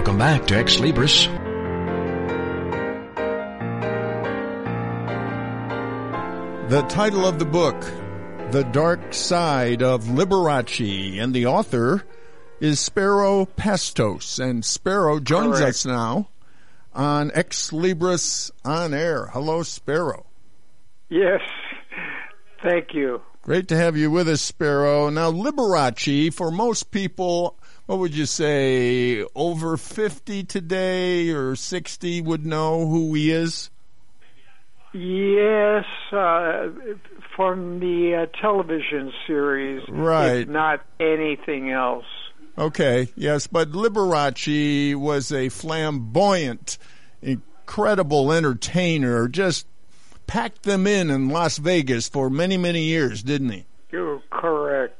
Welcome 0.00 0.16
back 0.16 0.46
to 0.46 0.56
Ex 0.56 0.76
Libris. 0.76 1.26
The 6.70 6.80
title 6.88 7.26
of 7.26 7.38
the 7.38 7.44
book, 7.44 7.78
The 8.50 8.64
Dark 8.72 9.12
Side 9.12 9.82
of 9.82 10.04
Liberace, 10.04 11.22
and 11.22 11.34
the 11.34 11.44
author 11.44 12.02
is 12.60 12.80
Spero 12.80 13.44
Pastos. 13.44 14.38
And 14.38 14.64
Spero 14.64 15.20
joins 15.20 15.58
Correct. 15.58 15.68
us 15.68 15.84
now 15.84 16.30
on 16.94 17.30
Ex 17.34 17.70
Libris 17.70 18.50
on 18.64 18.94
air. 18.94 19.26
Hello, 19.26 19.62
Spero. 19.62 20.24
Yes, 21.10 21.42
thank 22.62 22.94
you. 22.94 23.20
Great 23.42 23.68
to 23.68 23.76
have 23.76 23.98
you 23.98 24.10
with 24.10 24.30
us, 24.30 24.40
Spero. 24.40 25.10
Now, 25.10 25.30
Liberace, 25.30 26.32
for 26.32 26.50
most 26.50 26.90
people, 26.90 27.58
what 27.90 27.98
would 27.98 28.14
you 28.14 28.24
say, 28.24 29.24
over 29.34 29.76
50 29.76 30.44
today 30.44 31.30
or 31.30 31.56
60 31.56 32.20
would 32.20 32.46
know 32.46 32.86
who 32.86 33.12
he 33.14 33.32
is? 33.32 33.68
Yes, 34.92 35.84
uh, 36.12 36.68
from 37.34 37.80
the 37.80 38.14
uh, 38.14 38.40
television 38.40 39.12
series, 39.26 39.82
Right. 39.88 40.48
not 40.48 40.86
anything 41.00 41.72
else. 41.72 42.04
Okay, 42.56 43.08
yes, 43.16 43.48
but 43.48 43.72
Liberace 43.72 44.94
was 44.94 45.32
a 45.32 45.48
flamboyant, 45.48 46.78
incredible 47.20 48.30
entertainer, 48.30 49.26
just 49.26 49.66
packed 50.28 50.62
them 50.62 50.86
in 50.86 51.10
in 51.10 51.28
Las 51.28 51.58
Vegas 51.58 52.08
for 52.08 52.30
many, 52.30 52.56
many 52.56 52.84
years, 52.84 53.24
didn't 53.24 53.50
he? 53.50 53.66
You're 53.90 54.22
correct. 54.30 54.99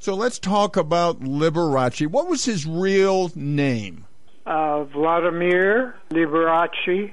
So 0.00 0.14
let's 0.14 0.38
talk 0.38 0.78
about 0.78 1.20
Liberace. 1.20 2.06
What 2.06 2.26
was 2.26 2.46
his 2.46 2.66
real 2.66 3.30
name? 3.34 4.06
Uh, 4.46 4.84
Vladimir 4.84 5.94
Liberace 6.10 7.12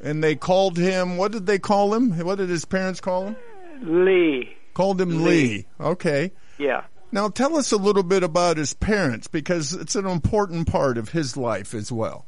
And 0.00 0.22
they 0.22 0.36
called 0.36 0.78
him, 0.78 1.16
what 1.16 1.32
did 1.32 1.46
they 1.46 1.58
call 1.58 1.92
him? 1.92 2.16
What 2.16 2.38
did 2.38 2.48
his 2.48 2.64
parents 2.64 3.00
call 3.00 3.26
him? 3.26 3.36
Lee. 3.82 4.56
Called 4.74 5.00
him 5.00 5.24
Lee. 5.24 5.48
Lee. 5.48 5.66
Okay. 5.80 6.30
Yeah. 6.58 6.84
Now 7.10 7.28
tell 7.28 7.56
us 7.56 7.72
a 7.72 7.76
little 7.76 8.04
bit 8.04 8.22
about 8.22 8.56
his 8.56 8.72
parents 8.72 9.26
because 9.26 9.72
it's 9.72 9.96
an 9.96 10.06
important 10.06 10.70
part 10.70 10.96
of 10.96 11.08
his 11.08 11.36
life 11.36 11.74
as 11.74 11.90
well. 11.90 12.24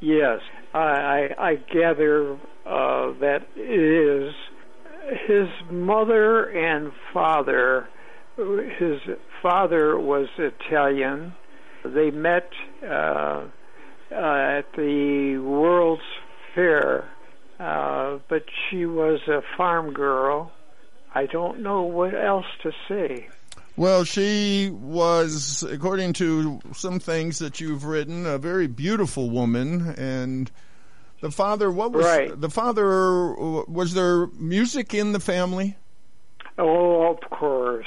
Yes, 0.00 0.40
I, 0.74 0.80
I, 1.38 1.50
I 1.50 1.54
gather 1.72 2.32
uh, 2.66 3.12
that 3.20 3.46
it 3.54 3.80
is 3.80 4.34
his 5.28 5.48
mother 5.70 6.44
and 6.46 6.90
father. 7.14 7.88
His 8.38 9.00
father 9.42 9.98
was 9.98 10.28
Italian. 10.38 11.34
They 11.84 12.10
met 12.10 12.48
uh, 12.82 12.86
uh, 12.86 13.44
at 14.12 14.72
the 14.76 15.38
World's 15.38 16.02
Fair, 16.54 17.08
uh, 17.58 18.18
but 18.28 18.44
she 18.70 18.86
was 18.86 19.20
a 19.28 19.42
farm 19.56 19.92
girl. 19.92 20.52
I 21.14 21.26
don't 21.26 21.60
know 21.60 21.82
what 21.82 22.14
else 22.14 22.46
to 22.62 22.72
say. 22.88 23.28
Well, 23.76 24.04
she 24.04 24.70
was, 24.70 25.62
according 25.62 26.12
to 26.14 26.60
some 26.72 26.98
things 27.00 27.38
that 27.38 27.60
you've 27.60 27.84
written, 27.84 28.26
a 28.26 28.38
very 28.38 28.66
beautiful 28.66 29.30
woman 29.30 29.94
and 29.96 30.50
The 31.20 31.30
father, 31.32 31.68
what 31.70 31.90
was 31.92 32.06
Right. 32.06 32.40
the 32.40 32.48
father? 32.50 33.32
Was 33.66 33.94
there 33.94 34.28
music 34.38 34.94
in 34.94 35.10
the 35.12 35.18
family? 35.20 35.76
Oh, 36.56 37.08
of 37.10 37.18
course. 37.30 37.86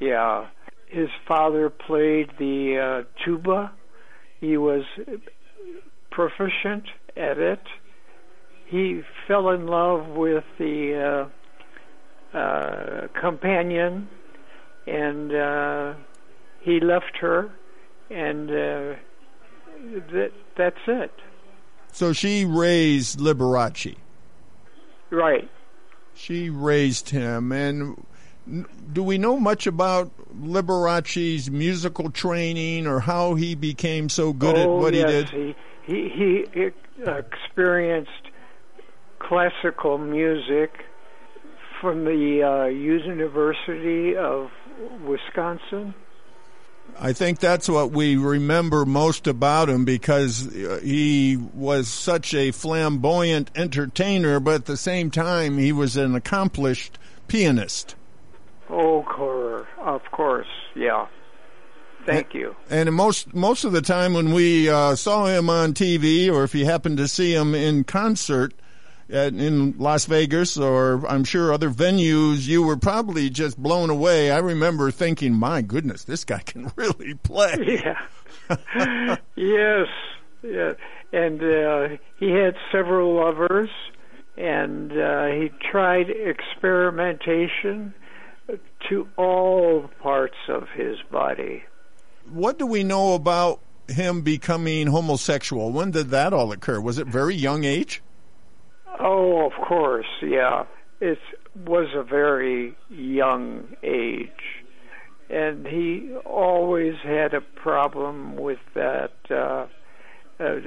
Yeah. 0.00 0.46
His 0.86 1.08
father 1.26 1.70
played 1.70 2.30
the 2.38 3.04
uh, 3.04 3.24
tuba. 3.24 3.72
He 4.40 4.56
was 4.56 4.84
proficient 6.10 6.84
at 7.16 7.38
it. 7.38 7.62
He 8.66 9.02
fell 9.26 9.50
in 9.50 9.66
love 9.66 10.08
with 10.08 10.44
the 10.58 11.28
uh, 12.34 12.36
uh, 12.36 13.08
companion, 13.18 14.08
and 14.86 15.34
uh, 15.34 15.94
he 16.60 16.80
left 16.80 17.16
her, 17.20 17.50
and 18.10 18.50
uh, 18.50 18.98
that, 20.12 20.32
that's 20.56 20.76
it. 20.86 21.12
So 21.92 22.12
she 22.12 22.44
raised 22.44 23.18
Liberace. 23.18 23.96
Right. 25.10 25.48
She 26.14 26.50
raised 26.50 27.10
him, 27.10 27.52
and 27.52 28.04
do 28.92 29.02
we 29.02 29.18
know 29.18 29.38
much 29.38 29.66
about 29.66 30.10
Liberace's 30.40 31.50
musical 31.50 32.10
training 32.10 32.86
or 32.86 33.00
how 33.00 33.34
he 33.34 33.54
became 33.54 34.08
so 34.08 34.32
good 34.32 34.56
at 34.56 34.66
oh, 34.66 34.78
what 34.78 34.94
yes. 34.94 35.30
he 35.30 35.36
did? 35.36 35.56
He, 35.86 35.94
he, 35.94 36.44
he 36.54 36.70
experienced 37.06 38.10
classical 39.18 39.98
music 39.98 40.84
from 41.80 42.04
the 42.04 42.42
uh, 42.42 42.64
University 42.66 44.16
of 44.16 44.50
Wisconsin. 45.04 45.94
I 46.98 47.12
think 47.12 47.38
that's 47.38 47.68
what 47.68 47.92
we 47.92 48.16
remember 48.16 48.84
most 48.84 49.26
about 49.26 49.68
him 49.68 49.84
because 49.84 50.46
uh, 50.46 50.80
he 50.82 51.36
was 51.36 51.88
such 51.88 52.34
a 52.34 52.50
flamboyant 52.50 53.50
entertainer, 53.54 54.40
but 54.40 54.54
at 54.54 54.64
the 54.66 54.76
same 54.76 55.10
time, 55.10 55.58
he 55.58 55.70
was 55.70 55.96
an 55.96 56.14
accomplished 56.14 56.98
pianist. 57.28 57.94
Oh, 58.70 59.64
of 59.78 60.02
course, 60.10 60.46
yeah. 60.74 61.06
Thank 62.04 62.34
you. 62.34 62.56
And 62.70 62.92
most 62.94 63.34
most 63.34 63.64
of 63.64 63.72
the 63.72 63.82
time, 63.82 64.14
when 64.14 64.32
we 64.32 64.70
uh, 64.70 64.94
saw 64.94 65.26
him 65.26 65.50
on 65.50 65.74
TV, 65.74 66.32
or 66.32 66.44
if 66.44 66.54
you 66.54 66.64
happened 66.64 66.96
to 66.98 67.08
see 67.08 67.34
him 67.34 67.54
in 67.54 67.84
concert 67.84 68.54
at, 69.10 69.34
in 69.34 69.76
Las 69.78 70.06
Vegas, 70.06 70.56
or 70.56 71.06
I'm 71.06 71.24
sure 71.24 71.52
other 71.52 71.70
venues, 71.70 72.46
you 72.46 72.62
were 72.62 72.76
probably 72.76 73.28
just 73.28 73.58
blown 73.58 73.90
away. 73.90 74.30
I 74.30 74.38
remember 74.38 74.90
thinking, 74.90 75.34
"My 75.34 75.60
goodness, 75.60 76.04
this 76.04 76.24
guy 76.24 76.38
can 76.38 76.72
really 76.76 77.14
play." 77.14 77.82
Yeah. 77.84 77.98
yes. 79.36 79.88
Yeah. 80.42 80.72
And 81.12 81.42
uh, 81.42 81.96
he 82.18 82.30
had 82.30 82.54
several 82.72 83.16
lovers, 83.16 83.70
and 84.36 84.92
uh, 84.92 85.26
he 85.26 85.50
tried 85.70 86.10
experimentation 86.10 87.94
to 88.88 89.08
all 89.16 89.88
parts 90.00 90.36
of 90.48 90.68
his 90.74 90.96
body. 91.10 91.64
What 92.30 92.58
do 92.58 92.66
we 92.66 92.84
know 92.84 93.14
about 93.14 93.60
him 93.88 94.22
becoming 94.22 94.86
homosexual? 94.86 95.72
When 95.72 95.90
did 95.90 96.10
that 96.10 96.32
all 96.32 96.52
occur? 96.52 96.80
Was 96.80 96.98
it 96.98 97.06
very 97.06 97.34
young 97.34 97.64
age? 97.64 98.02
Oh, 99.00 99.46
of 99.46 99.52
course, 99.66 100.06
yeah. 100.22 100.64
It 101.00 101.18
was 101.66 101.88
a 101.94 102.02
very 102.02 102.76
young 102.90 103.76
age. 103.82 104.30
And 105.30 105.66
he 105.66 106.14
always 106.24 106.94
had 107.02 107.34
a 107.34 107.40
problem 107.40 108.36
with 108.36 108.58
that. 108.74 109.12
Uh, 109.30 109.66
uh, 110.40 110.60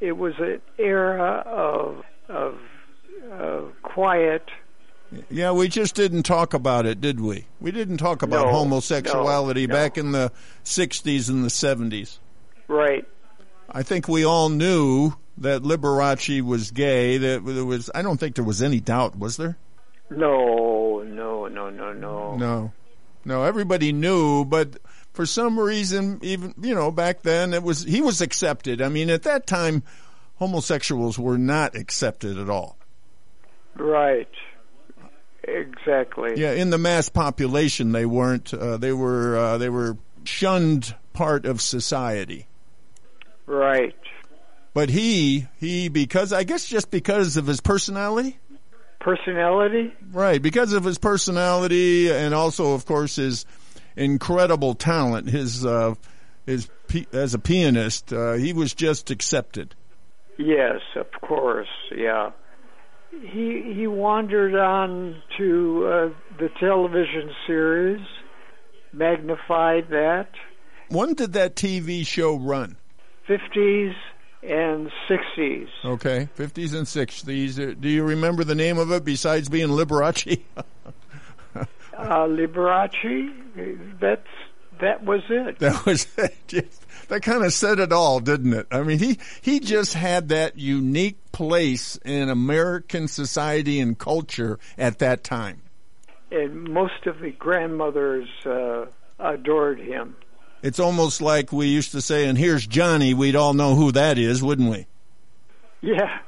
it 0.00 0.16
was 0.16 0.34
an 0.38 0.60
era 0.78 1.42
of, 1.46 2.02
of, 2.28 2.58
of 3.30 3.72
quiet. 3.82 4.48
Yeah, 5.30 5.52
we 5.52 5.68
just 5.68 5.94
didn't 5.94 6.24
talk 6.24 6.52
about 6.54 6.86
it, 6.86 7.00
did 7.00 7.20
we? 7.20 7.46
We 7.60 7.70
didn't 7.70 7.98
talk 7.98 8.22
about 8.22 8.46
No, 8.46 8.52
homosexuality 8.52 9.66
no, 9.66 9.74
no. 9.74 9.80
back 9.80 9.98
in 9.98 10.12
the 10.12 10.32
60s 10.64 11.28
and 11.28 11.44
the 11.44 11.48
70s. 11.48 12.18
Right. 12.68 13.06
I 13.70 13.82
think 13.82 14.08
we 14.08 14.24
all 14.24 14.48
knew 14.48 15.12
that 15.38 15.62
Liberace 15.62 16.42
was 16.42 16.70
gay. 16.70 17.18
That 17.18 17.44
there 17.44 17.64
was, 17.64 17.90
I 17.94 18.02
don't 18.02 18.18
think 18.18 18.34
there 18.36 18.44
was 18.44 18.62
any 18.62 18.80
doubt, 18.80 19.18
was 19.18 19.36
there? 19.36 19.56
No, 20.10 21.02
no, 21.02 21.46
no, 21.48 21.70
no, 21.70 21.92
no. 21.92 22.36
No, 22.36 22.72
no. 23.24 23.42
Everybody 23.44 23.92
knew, 23.92 24.44
but 24.44 24.78
for 25.12 25.26
some 25.26 25.58
reason, 25.58 26.20
even 26.22 26.54
you 26.60 26.74
know, 26.74 26.90
back 26.90 27.22
then 27.22 27.54
it 27.54 27.62
was 27.62 27.82
he 27.82 28.00
was 28.00 28.20
accepted. 28.20 28.80
I 28.80 28.88
mean, 28.88 29.10
at 29.10 29.24
that 29.24 29.46
time, 29.46 29.82
homosexuals 30.36 31.18
were 31.18 31.38
not 31.38 31.74
accepted 31.74 32.38
at 32.38 32.48
all. 32.48 32.76
Right. 33.74 34.28
Exactly. 35.46 36.34
Yeah, 36.36 36.52
in 36.52 36.70
the 36.70 36.78
mass 36.78 37.08
population, 37.08 37.92
they 37.92 38.06
weren't. 38.06 38.52
Uh, 38.52 38.76
they 38.76 38.92
were. 38.92 39.36
Uh, 39.36 39.58
they 39.58 39.68
were 39.68 39.96
shunned 40.24 40.94
part 41.12 41.46
of 41.46 41.60
society. 41.60 42.46
Right. 43.46 43.94
But 44.74 44.90
he, 44.90 45.46
he, 45.58 45.88
because 45.88 46.32
I 46.32 46.44
guess 46.44 46.66
just 46.66 46.90
because 46.90 47.36
of 47.36 47.46
his 47.46 47.60
personality, 47.60 48.38
Personality? 49.00 49.92
right? 50.10 50.42
Because 50.42 50.72
of 50.72 50.84
his 50.84 50.98
personality, 50.98 52.10
and 52.10 52.34
also, 52.34 52.74
of 52.74 52.84
course, 52.84 53.16
his 53.16 53.46
incredible 53.94 54.74
talent, 54.74 55.30
his, 55.30 55.64
uh, 55.64 55.94
his 56.44 56.68
as 57.12 57.32
a 57.34 57.38
pianist, 57.38 58.12
uh, 58.12 58.32
he 58.32 58.52
was 58.52 58.74
just 58.74 59.10
accepted. 59.10 59.74
Yes, 60.38 60.80
of 60.96 61.06
course. 61.22 61.68
Yeah. 61.96 62.32
He 63.22 63.72
he 63.74 63.86
wandered 63.86 64.54
on 64.54 65.22
to 65.38 65.86
uh, 65.86 66.08
the 66.38 66.48
television 66.60 67.30
series, 67.46 68.00
magnified 68.92 69.88
that, 69.90 70.28
When 70.88 71.14
did 71.14 71.32
that 71.32 71.56
TV 71.56 72.06
show 72.06 72.36
run? 72.36 72.76
50s 73.28 73.94
and 74.42 74.90
60s. 75.08 75.68
Okay, 75.84 76.28
fifties 76.34 76.72
and 76.74 76.86
sixties. 76.86 77.56
Do 77.56 77.88
you 77.88 78.04
remember 78.04 78.44
the 78.44 78.54
name 78.54 78.78
of 78.78 78.92
it 78.92 79.04
besides 79.04 79.48
being 79.48 79.68
Liberace? 79.68 80.42
Uh, 81.98 82.26
Liberace, 82.26 83.32
that's 83.98 84.26
that 84.80 85.04
was 85.04 85.22
it. 85.28 85.58
That 85.60 85.86
was 85.86 86.06
just, 86.46 86.86
that 87.08 87.22
kind 87.22 87.44
of 87.44 87.52
said 87.52 87.78
it 87.78 87.92
all, 87.92 88.20
didn't 88.20 88.52
it? 88.52 88.66
I 88.70 88.82
mean, 88.82 88.98
he 88.98 89.18
he 89.40 89.60
just 89.60 89.94
had 89.94 90.28
that 90.28 90.58
unique 90.58 91.18
place 91.32 91.96
in 92.04 92.28
American 92.28 93.08
society 93.08 93.80
and 93.80 93.98
culture 93.98 94.58
at 94.76 94.98
that 94.98 95.24
time. 95.24 95.62
And 96.30 96.64
most 96.68 97.06
of 97.06 97.20
the 97.20 97.30
grandmothers 97.30 98.28
uh, 98.44 98.86
adored 99.18 99.78
him. 99.78 100.16
It's 100.62 100.80
almost 100.80 101.20
like 101.20 101.52
we 101.52 101.66
used 101.66 101.92
to 101.92 102.00
say, 102.00 102.26
"And 102.26 102.36
here's 102.36 102.66
Johnny." 102.66 103.14
We'd 103.14 103.36
all 103.36 103.54
know 103.54 103.74
who 103.74 103.92
that 103.92 104.18
is, 104.18 104.42
wouldn't 104.42 104.70
we? 104.70 104.86
Yeah. 105.82 106.18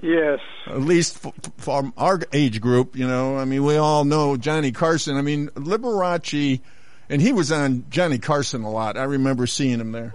Yes. 0.00 0.38
At 0.66 0.80
least 0.80 1.18
from 1.58 1.92
our 1.96 2.20
age 2.32 2.60
group, 2.60 2.96
you 2.96 3.06
know. 3.06 3.36
I 3.36 3.44
mean, 3.44 3.64
we 3.64 3.76
all 3.76 4.04
know 4.04 4.36
Johnny 4.36 4.72
Carson. 4.72 5.16
I 5.16 5.22
mean, 5.22 5.48
Liberace, 5.50 6.60
and 7.10 7.20
he 7.20 7.32
was 7.32 7.52
on 7.52 7.84
Johnny 7.90 8.18
Carson 8.18 8.62
a 8.62 8.70
lot. 8.70 8.96
I 8.96 9.02
remember 9.04 9.46
seeing 9.46 9.80
him 9.80 9.92
there. 9.92 10.14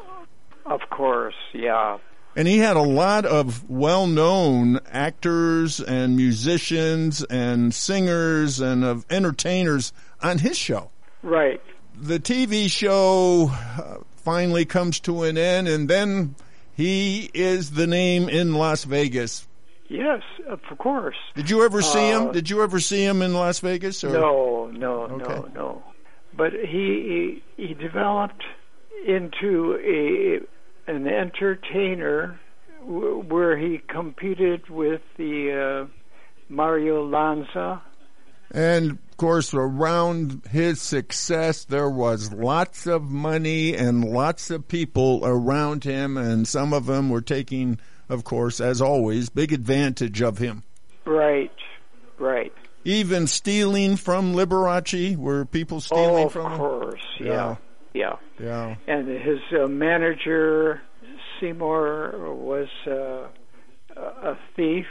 Of 0.66 0.82
course. 0.90 1.36
Yeah. 1.54 2.00
And 2.36 2.48
he 2.48 2.58
had 2.58 2.76
a 2.76 2.82
lot 2.82 3.26
of 3.26 3.70
well-known 3.70 4.80
actors 4.92 5.80
and 5.80 6.16
musicians 6.18 7.24
and 7.24 7.74
singers 7.74 8.60
and 8.60 8.84
of 8.84 9.06
entertainers 9.10 9.94
on 10.22 10.40
his 10.40 10.58
show. 10.58 10.90
Right. 11.22 11.62
The 11.96 12.20
TV 12.20 12.70
show 12.70 13.50
uh, 13.52 13.98
finally 14.18 14.66
comes 14.66 15.00
to 15.02 15.24
an 15.24 15.38
end, 15.38 15.68
and 15.70 15.88
then 15.90 16.36
he 16.76 17.30
is 17.34 17.72
the 17.72 17.88
name 17.88 18.28
in 18.28 18.54
Las 18.56 18.84
Vegas. 18.84 19.48
Yes, 19.88 20.22
of 20.48 20.60
course. 20.78 21.16
Did 21.36 21.50
you 21.50 21.64
ever 21.64 21.82
see 21.82 22.10
him? 22.10 22.30
Uh, 22.30 22.32
Did 22.32 22.50
you 22.50 22.64
ever 22.64 22.80
see 22.80 23.04
him 23.06 23.22
in 23.22 23.34
Las 23.34 23.60
Vegas? 23.60 24.04
Or? 24.04 24.10
No, 24.10 24.66
no, 24.72 24.94
Okay. 25.04 25.36
no, 25.36 25.50
no. 25.54 25.84
But 26.36 26.54
he 26.54 27.42
he, 27.58 27.74
developed 27.74 28.44
into 29.06 29.78
a 29.84 30.92
an 30.92 31.08
entertainer 31.08 32.40
w- 32.82 33.24
where 33.28 33.58
he 33.58 33.80
competed 33.88 34.70
with 34.70 35.02
the 35.18 35.88
uh, 35.88 35.88
Mario 36.50 37.06
Lanza. 37.08 37.82
And 38.52 38.92
of 38.92 39.18
course, 39.18 39.54
around 39.54 40.44
his 40.52 40.82
success, 40.82 41.64
there 41.64 41.90
was 41.90 42.32
lots 42.32 42.86
of 42.86 43.04
money 43.04 43.76
and 43.76 44.04
lots 44.04 44.50
of 44.50 44.68
people 44.68 45.22
around 45.24 45.84
him, 45.84 46.18
and 46.18 46.48
some 46.48 46.74
of 46.74 46.86
them 46.86 47.10
were 47.10 47.22
taking, 47.22 47.80
of 48.08 48.24
course, 48.24 48.60
as 48.60 48.82
always, 48.82 49.30
big 49.30 49.52
advantage 49.52 50.22
of 50.22 50.38
him. 50.38 50.64
Right, 51.06 51.52
right. 52.20 52.54
Even 52.86 53.26
stealing 53.28 53.98
from 53.98 54.34
Liberace, 54.34 55.18
were 55.18 55.44
people 55.46 55.82
stealing 55.82 56.24
oh, 56.24 56.26
of 56.28 56.32
from 56.32 56.52
him? 56.52 56.58
course, 56.58 57.02
yeah, 57.20 57.56
yeah. 57.94 58.16
Yeah. 58.40 58.76
And 58.88 59.08
his 59.08 59.40
uh, 59.60 59.68
manager 59.68 60.82
Seymour 61.40 62.14
was 62.36 62.68
uh, 62.86 63.28
a 63.98 64.38
thief. 64.56 64.86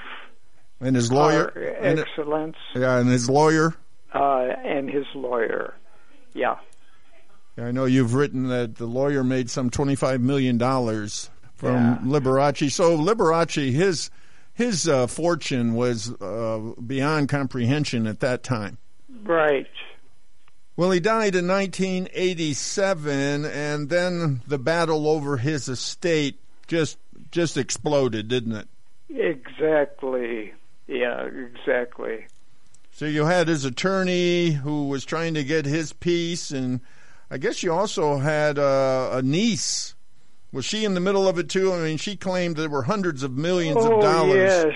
And 0.80 0.96
his 0.96 1.12
lawyer, 1.12 1.50
Par 1.52 1.62
and, 1.80 2.00
excellence, 2.00 2.56
yeah, 2.74 2.98
and 2.98 3.08
his 3.08 3.30
lawyer. 3.30 3.74
uh, 4.12 4.48
and 4.64 4.90
his 4.90 5.06
lawyer. 5.14 5.74
Yeah. 6.34 6.56
I 7.56 7.70
know 7.70 7.84
you've 7.84 8.14
written 8.14 8.48
that 8.48 8.74
the 8.74 8.86
lawyer 8.86 9.22
made 9.22 9.48
some 9.48 9.70
twenty-five 9.70 10.20
million 10.20 10.58
dollars 10.58 11.30
from 11.54 11.74
Yeah. 11.74 11.98
Liberace. 12.02 12.72
So 12.72 12.98
Liberace, 12.98 13.70
his 13.72 14.10
his 14.54 14.88
uh, 14.88 15.06
fortune 15.06 15.74
was 15.74 16.10
uh, 16.20 16.72
beyond 16.86 17.28
comprehension 17.28 18.06
at 18.06 18.20
that 18.20 18.42
time. 18.42 18.78
Right. 19.24 19.66
Well, 20.76 20.90
he 20.90 20.98
died 21.00 21.36
in 21.36 21.46
1987, 21.46 23.44
and 23.44 23.88
then 23.88 24.42
the 24.46 24.58
battle 24.58 25.06
over 25.06 25.36
his 25.36 25.68
estate 25.68 26.40
just 26.66 26.98
just 27.30 27.56
exploded, 27.56 28.28
didn't 28.28 28.56
it? 28.56 28.68
Exactly. 29.08 30.52
Yeah, 30.86 31.26
exactly. 31.26 32.26
So 32.92 33.06
you 33.06 33.24
had 33.24 33.48
his 33.48 33.64
attorney 33.64 34.50
who 34.50 34.88
was 34.88 35.04
trying 35.04 35.34
to 35.34 35.44
get 35.44 35.64
his 35.66 35.92
piece, 35.92 36.50
and 36.50 36.80
I 37.30 37.38
guess 37.38 37.62
you 37.62 37.72
also 37.72 38.18
had 38.18 38.58
uh, 38.58 39.10
a 39.12 39.22
niece. 39.22 39.93
Was 40.54 40.64
she 40.64 40.84
in 40.84 40.94
the 40.94 41.00
middle 41.00 41.26
of 41.26 41.36
it 41.36 41.50
too? 41.50 41.72
I 41.72 41.80
mean, 41.80 41.96
she 41.96 42.16
claimed 42.16 42.56
there 42.56 42.68
were 42.68 42.84
hundreds 42.84 43.24
of 43.24 43.32
millions 43.32 43.78
oh, 43.80 43.96
of 43.96 44.00
dollars. 44.00 44.36
yes. 44.36 44.66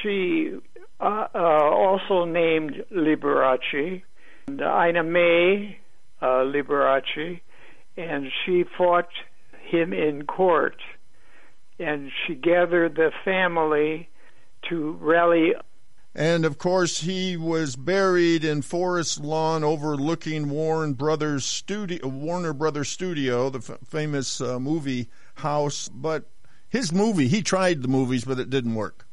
She 0.00 0.56
uh, 1.00 1.26
uh, 1.34 1.38
also 1.38 2.24
named 2.24 2.84
Liberace, 2.92 4.02
and 4.46 4.60
Ina 4.60 5.02
May 5.02 5.76
uh, 6.22 6.44
Liberace, 6.44 7.40
and 7.96 8.30
she 8.44 8.64
fought 8.76 9.08
him 9.60 9.92
in 9.92 10.24
court. 10.24 10.76
And 11.80 12.12
she 12.24 12.36
gathered 12.36 12.94
the 12.94 13.10
family 13.24 14.08
to 14.68 14.98
rally. 15.00 15.52
And 16.14 16.44
of 16.44 16.58
course, 16.58 17.00
he 17.02 17.36
was 17.36 17.76
buried 17.76 18.42
in 18.44 18.62
Forest 18.62 19.20
Lawn, 19.20 19.62
overlooking 19.62 20.48
Warren 20.48 20.94
Brothers 20.94 21.44
studio, 21.44 22.06
Warner 22.08 22.52
Brothers 22.52 22.88
Studio, 22.88 23.50
the 23.50 23.58
f- 23.58 23.78
famous 23.86 24.40
uh, 24.40 24.58
movie 24.58 25.08
house. 25.36 25.88
But 25.88 26.24
his 26.68 26.92
movie, 26.92 27.28
he 27.28 27.42
tried 27.42 27.82
the 27.82 27.88
movies, 27.88 28.24
but 28.24 28.38
it 28.40 28.50
didn't 28.50 28.74
work. 28.74 29.06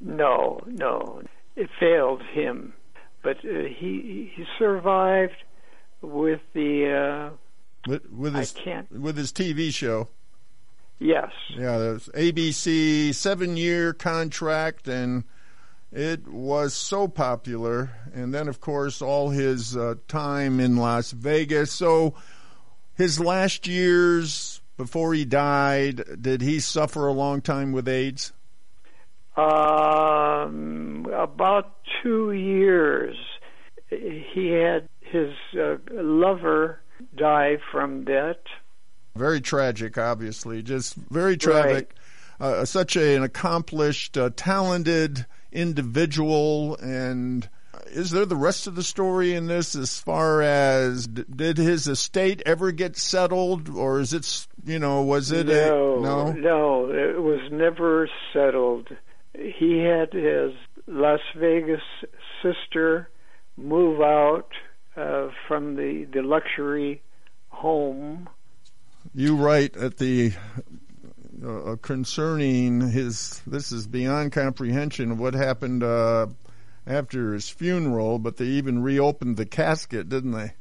No, 0.00 0.60
no, 0.66 1.20
it 1.56 1.68
failed 1.78 2.22
him, 2.22 2.72
but 3.22 3.36
uh, 3.44 3.64
he 3.64 4.32
he 4.34 4.44
survived 4.58 5.36
with 6.00 6.40
the. 6.54 7.30
Uh, 7.34 7.36
With, 7.86 8.08
with 8.10 8.34
I 8.36 8.40
his 8.40 8.52
can't. 8.52 8.90
with 8.90 9.16
his 9.18 9.30
TV 9.32 9.72
show. 9.74 10.08
Yes. 11.00 11.30
Yeah, 11.50 11.76
there's 11.78 12.08
ABC 12.10 13.14
seven 13.14 13.56
year 13.58 13.92
contract, 13.92 14.88
and 14.88 15.24
it 15.92 16.26
was 16.28 16.74
so 16.74 17.08
popular. 17.08 17.90
And 18.14 18.32
then, 18.32 18.48
of 18.48 18.60
course, 18.60 19.02
all 19.02 19.30
his 19.30 19.76
uh, 19.76 19.94
time 20.08 20.60
in 20.60 20.76
Las 20.76 21.10
Vegas. 21.10 21.72
So, 21.72 22.14
his 22.94 23.18
last 23.18 23.66
years 23.66 24.60
before 24.76 25.14
he 25.14 25.24
died, 25.24 26.02
did 26.20 26.42
he 26.42 26.60
suffer 26.60 27.06
a 27.06 27.12
long 27.12 27.40
time 27.40 27.72
with 27.72 27.88
AIDS? 27.88 28.32
Um, 29.36 31.06
about 31.12 31.76
two 32.02 32.32
years, 32.32 33.16
he 33.88 34.48
had 34.48 34.88
his 35.00 35.32
uh, 35.58 35.76
lover 35.90 36.80
die 37.16 37.58
from 37.70 38.04
that. 38.04 38.40
Very 39.16 39.40
tragic, 39.40 39.98
obviously. 39.98 40.62
Just 40.62 40.94
very 40.94 41.36
tragic. 41.36 41.94
Uh, 42.38 42.64
such 42.64 42.96
a, 42.96 43.16
an 43.16 43.22
accomplished, 43.22 44.16
uh, 44.16 44.30
talented 44.34 45.26
individual. 45.52 46.76
And 46.76 47.48
is 47.92 48.10
there 48.10 48.26
the 48.26 48.36
rest 48.36 48.66
of 48.66 48.74
the 48.74 48.82
story 48.82 49.34
in 49.34 49.46
this 49.46 49.74
as 49.74 49.98
far 49.98 50.42
as 50.42 51.06
d- 51.06 51.24
did 51.34 51.58
his 51.58 51.86
estate 51.86 52.42
ever 52.46 52.72
get 52.72 52.96
settled? 52.96 53.68
Or 53.68 54.00
is 54.00 54.12
it, 54.12 54.46
you 54.64 54.78
know, 54.78 55.02
was 55.02 55.32
it 55.32 55.46
no, 55.46 55.98
a. 55.98 56.00
No? 56.00 56.32
no, 56.32 56.90
it 56.90 57.20
was 57.20 57.40
never 57.50 58.08
settled. 58.32 58.88
He 59.34 59.78
had 59.78 60.12
his 60.12 60.52
Las 60.86 61.20
Vegas 61.36 61.82
sister 62.42 63.08
move 63.56 64.00
out 64.00 64.48
uh, 64.96 65.28
from 65.46 65.76
the 65.76 66.06
the 66.12 66.22
luxury 66.22 67.02
home. 67.48 68.28
You 69.14 69.36
write 69.36 69.76
at 69.76 69.98
the. 69.98 70.32
Uh, 71.46 71.76
concerning 71.80 72.80
his, 72.90 73.40
this 73.46 73.72
is 73.72 73.86
beyond 73.86 74.30
comprehension 74.32 75.10
of 75.10 75.18
what 75.18 75.32
happened 75.32 75.82
uh, 75.82 76.26
after 76.86 77.32
his 77.32 77.48
funeral, 77.48 78.18
but 78.18 78.36
they 78.36 78.44
even 78.44 78.82
reopened 78.82 79.36
the 79.38 79.46
casket, 79.46 80.08
didn't 80.10 80.32
they? 80.32 80.52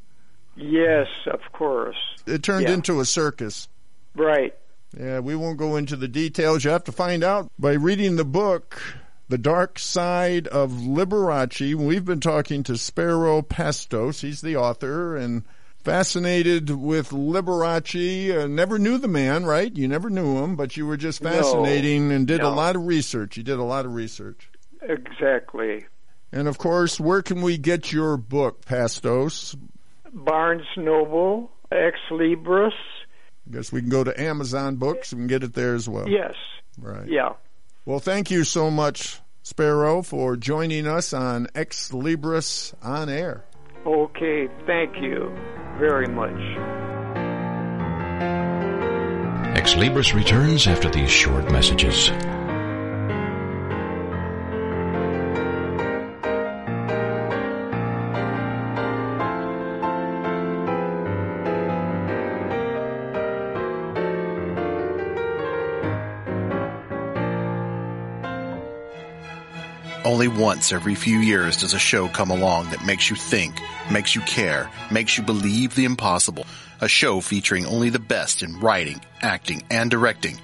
Yes, 0.56 1.08
of 1.28 1.42
course. 1.52 1.98
It 2.26 2.44
turned 2.44 2.68
Yeah. 2.68 2.76
into 2.76 3.00
a 3.02 3.06
circus. 3.06 3.68
Right. 4.16 4.56
Yeah, 4.98 5.20
we 5.20 5.36
won't 5.36 5.58
go 5.58 5.76
into 5.76 5.96
the 5.96 6.08
details. 6.08 6.64
You 6.64 6.72
have 6.72 6.86
to 6.86 6.92
find 6.92 7.24
out 7.24 7.52
by 7.60 7.74
reading 7.74 8.16
the 8.16 8.26
book, 8.26 8.82
The 9.28 9.38
Dark 9.38 9.80
Side 9.80 10.48
of 10.48 10.72
Liberace. 10.72 11.76
We've 11.76 12.06
been 12.06 12.22
talking 12.22 12.64
to 12.64 12.78
Spero 12.78 13.42
Pastos. 13.42 14.22
He's 14.22 14.42
the 14.42 14.56
author 14.56 15.16
and 15.18 15.44
fascinated 15.90 16.70
with 16.70 17.10
Liberace. 17.10 18.44
Uh, 18.44 18.48
never 18.48 18.78
knew 18.78 19.00
the 19.00 19.08
man, 19.08 19.44
right? 19.44 19.76
You 19.76 19.88
never 19.88 20.10
knew 20.12 20.44
him, 20.44 20.56
but 20.56 20.78
you 20.78 20.86
were 20.86 20.98
just 20.98 21.22
No, 21.24 21.32
fascinating 21.32 22.12
and 22.12 22.28
did 22.28 22.42
a 22.42 22.50
lot 22.50 22.76
of 22.76 22.86
research. 22.86 23.38
You 23.38 23.44
did 23.44 23.58
a 23.58 23.64
lot 23.64 23.86
of 23.86 23.96
research. 23.96 24.50
Exactly. 24.84 25.86
And 26.32 26.48
of 26.48 26.60
course, 26.60 27.00
where 27.00 27.24
can 27.24 27.42
we 27.42 27.58
get 27.58 27.92
your 27.92 28.18
book, 28.18 28.66
Pastos? 28.66 29.56
Barnes 30.14 30.68
Noble, 30.78 31.52
Ex 31.72 31.98
Libris. 32.12 32.72
I 33.48 33.52
guess 33.52 33.72
we 33.72 33.82
can 33.82 33.90
go 33.90 34.04
to 34.04 34.22
Amazon 34.22 34.76
Books 34.76 35.12
and 35.12 35.28
get 35.28 35.44
it 35.44 35.54
there 35.54 35.74
as 35.74 35.90
well. 35.90 36.08
Yes. 36.08 36.36
Right. 36.78 37.08
Yeah. 37.08 37.34
Well, 37.86 38.00
thank 38.00 38.30
you 38.30 38.44
so 38.44 38.70
much, 38.70 39.20
Spero, 39.42 40.04
for 40.04 40.38
joining 40.38 40.86
us 40.86 41.14
on 41.14 41.48
Ex 41.56 41.90
Libris 41.90 42.76
on 42.84 43.10
Air. 43.10 43.44
Okay. 43.88 44.48
Thank 44.68 44.98
you 45.02 45.36
very 45.80 46.08
much. 46.08 46.40
Ex 49.58 49.74
Libris 49.76 50.14
returns 50.14 50.68
after 50.68 50.90
these 50.90 51.10
short 51.10 51.50
messages. 51.52 52.12
Only 70.20 70.38
once 70.38 70.74
every 70.74 70.96
few 70.96 71.20
years 71.20 71.56
does 71.56 71.74
a 71.74 71.80
show 71.80 72.10
come 72.10 72.30
along 72.30 72.72
that 72.72 72.86
makes 72.86 73.10
you 73.10 73.16
think, 73.16 73.56
makes 73.90 74.16
you 74.16 74.22
care, 74.24 74.70
makes 74.92 75.18
you 75.18 75.24
believe 75.24 75.76
the 75.76 75.86
impossible. 75.86 76.46
A 76.82 76.90
show 76.90 77.22
featuring 77.22 77.66
only 77.66 77.90
the 77.90 78.00
best 78.00 78.44
in 78.44 78.60
writing, 78.60 79.00
acting, 79.22 79.64
and 79.72 79.90
directing. 79.90 80.38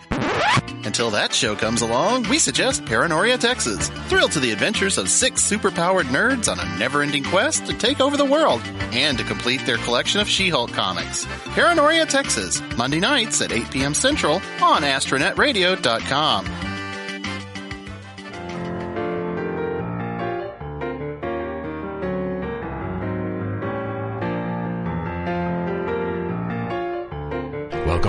Until 0.86 1.10
that 1.10 1.34
show 1.34 1.58
comes 1.58 1.82
along, 1.82 2.30
we 2.30 2.40
suggest 2.40 2.86
Paranoria 2.86 3.38
Texas. 3.38 3.90
Thrill 4.08 4.30
to 4.30 4.40
the 4.40 4.52
adventures 4.52 4.98
of 4.98 5.10
six 5.10 5.44
superpowered 5.44 6.06
nerds 6.06 6.50
on 6.50 6.58
a 6.58 6.80
never-ending 6.80 7.26
quest 7.26 7.66
to 7.66 7.74
take 7.74 8.00
over 8.00 8.16
the 8.16 8.24
world 8.24 8.62
and 8.94 9.18
to 9.18 9.26
complete 9.26 9.66
their 9.66 9.76
collection 9.80 10.22
of 10.22 10.30
She-Hulk 10.30 10.72
comics. 10.72 11.26
Paranoria 11.48 12.06
Texas, 12.06 12.62
Monday 12.78 13.02
nights 13.02 13.42
at 13.42 13.52
8 13.52 13.72
p.m. 13.72 13.94
Central 13.94 14.36
on 14.62 14.84
AstronetRadio.com. 14.84 16.65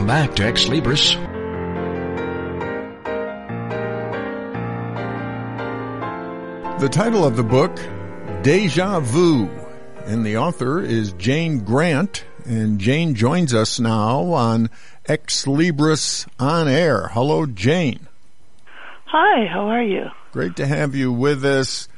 Welcome 0.06 0.28
back 0.28 0.36
to 0.36 0.44
Ex 0.44 0.66
Libris. 0.66 1.14
The 6.78 6.88
title 6.88 7.24
of 7.24 7.34
the 7.34 7.42
book, 7.42 7.76
Deja 8.42 9.00
Vu, 9.00 9.50
and 10.04 10.24
the 10.24 10.36
author 10.36 10.80
is 10.80 11.12
Jane 11.14 11.64
Grant, 11.64 12.24
and 12.44 12.78
Jane 12.78 13.16
joins 13.16 13.52
us 13.52 13.80
now 13.80 14.32
on 14.32 14.70
Ex 15.06 15.44
Libris 15.44 16.28
on 16.38 16.68
Air. 16.68 17.08
Hello, 17.08 17.44
Jane. 17.44 18.06
Hi, 19.06 19.46
how 19.46 19.66
are 19.66 19.82
you? 19.82 20.04
Great 20.30 20.54
to 20.54 20.68
have 20.68 20.94
you 20.94 21.10
with 21.10 21.44
us. 21.44 21.88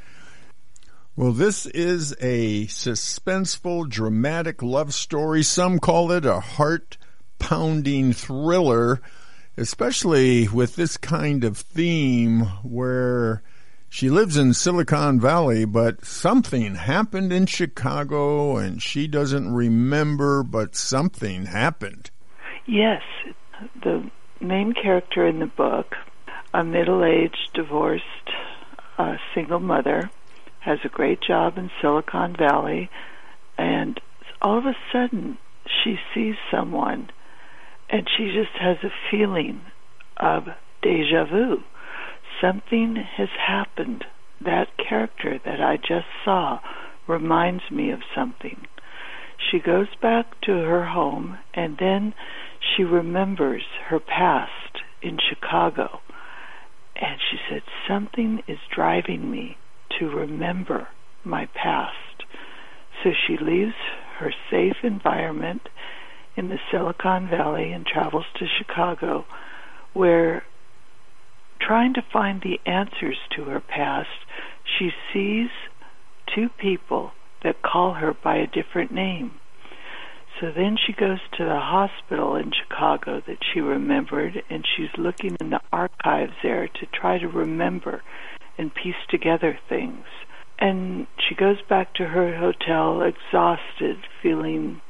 Well, 1.14 1.32
this 1.32 1.66
is 1.66 2.12
a 2.22 2.68
suspenseful, 2.68 3.86
dramatic 3.86 4.62
love 4.62 4.94
story. 4.94 5.42
Some 5.42 5.78
call 5.78 6.10
it 6.10 6.24
a 6.24 6.40
heart 6.40 6.96
pounding 7.38 8.12
thriller. 8.12 9.00
especially 9.58 10.46
with 10.48 10.76
this 10.76 10.96
kind 10.96 11.42
of 11.42 11.56
theme 11.56 12.42
where 12.62 13.42
she 13.88 14.08
lives 14.08 14.36
in 14.36 14.54
Silicon 14.54 15.18
Valley, 15.18 15.64
but 15.64 16.04
something 16.04 16.76
happened 16.76 17.32
in 17.32 17.46
Chicago 17.46 18.56
and 18.56 18.80
she 18.80 19.08
doesn't 19.08 19.52
remember, 19.52 20.42
but 20.44 20.76
something 20.76 21.46
happened. 21.46 22.10
Yes, 22.66 23.02
the 23.82 24.08
main 24.40 24.74
character 24.74 25.26
in 25.26 25.40
the 25.40 25.46
book, 25.46 25.96
a 26.54 26.62
middle 26.62 27.04
aged, 27.04 27.50
divorced, 27.54 28.04
uh, 28.98 29.16
single 29.34 29.60
mother, 29.60 30.10
has 30.60 30.78
a 30.84 30.88
great 30.88 31.20
job 31.20 31.56
in 31.58 31.70
Silicon 31.80 32.36
Valley, 32.36 32.90
and 33.56 34.00
all 34.40 34.58
of 34.58 34.66
a 34.66 34.76
sudden 34.92 35.38
she 35.82 35.98
sees 36.14 36.36
someone 36.50 37.10
and 37.90 38.06
she 38.16 38.26
just 38.26 38.56
has 38.60 38.76
a 38.82 39.10
feeling 39.10 39.60
of 40.16 40.44
deja 40.82 41.24
vu. 41.24 41.58
Something 42.40 42.96
has 43.16 43.28
happened. 43.46 44.04
That 44.40 44.68
character 44.76 45.40
that 45.44 45.60
I 45.60 45.76
just 45.76 46.06
saw 46.24 46.60
reminds 47.08 47.70
me 47.72 47.90
of 47.90 48.00
something. 48.14 48.66
She 49.50 49.58
goes 49.58 49.88
back 50.00 50.40
to 50.42 50.52
her 50.52 50.86
home 50.86 51.38
and 51.54 51.76
then 51.78 52.14
she 52.60 52.84
remembers 52.84 53.64
her 53.88 53.98
past 53.98 54.82
in 55.02 55.18
Chicago. 55.18 56.00
And 56.94 57.18
she 57.30 57.38
said, 57.48 57.62
Something 57.88 58.42
is 58.46 58.58
driving 58.74 59.30
me 59.30 59.56
to 59.98 60.06
remember 60.06 60.88
my 61.24 61.46
past. 61.54 62.24
So 63.02 63.10
she 63.26 63.36
leaves 63.40 63.74
her 64.18 64.32
safe 64.50 64.76
environment 64.82 65.62
in 66.38 66.48
the 66.48 66.58
Silicon 66.70 67.28
Valley 67.28 67.72
and 67.72 67.84
travels 67.84 68.26
to 68.38 68.46
Chicago, 68.46 69.26
where 69.92 70.44
trying 71.60 71.92
to 71.94 72.02
find 72.12 72.40
the 72.40 72.60
answers 72.64 73.16
to 73.34 73.44
her 73.44 73.60
past, 73.60 74.08
she 74.78 74.90
sees 75.12 75.48
two 76.32 76.48
people 76.48 77.10
that 77.42 77.60
call 77.60 77.94
her 77.94 78.14
by 78.14 78.36
a 78.36 78.46
different 78.46 78.92
name. 78.92 79.32
So 80.40 80.52
then 80.54 80.76
she 80.86 80.92
goes 80.92 81.18
to 81.36 81.44
the 81.44 81.58
hospital 81.58 82.36
in 82.36 82.52
Chicago 82.52 83.20
that 83.26 83.38
she 83.52 83.60
remembered, 83.60 84.40
and 84.48 84.64
she's 84.64 84.96
looking 84.96 85.36
in 85.40 85.50
the 85.50 85.60
archives 85.72 86.34
there 86.44 86.68
to 86.68 86.86
try 86.92 87.18
to 87.18 87.26
remember 87.26 88.02
and 88.56 88.72
piece 88.72 88.94
together 89.08 89.58
things. 89.68 90.04
And 90.60 91.08
she 91.28 91.34
goes 91.34 91.58
back 91.68 91.94
to 91.94 92.04
her 92.04 92.36
hotel 92.36 93.02
exhausted, 93.02 94.06
feeling, 94.22 94.80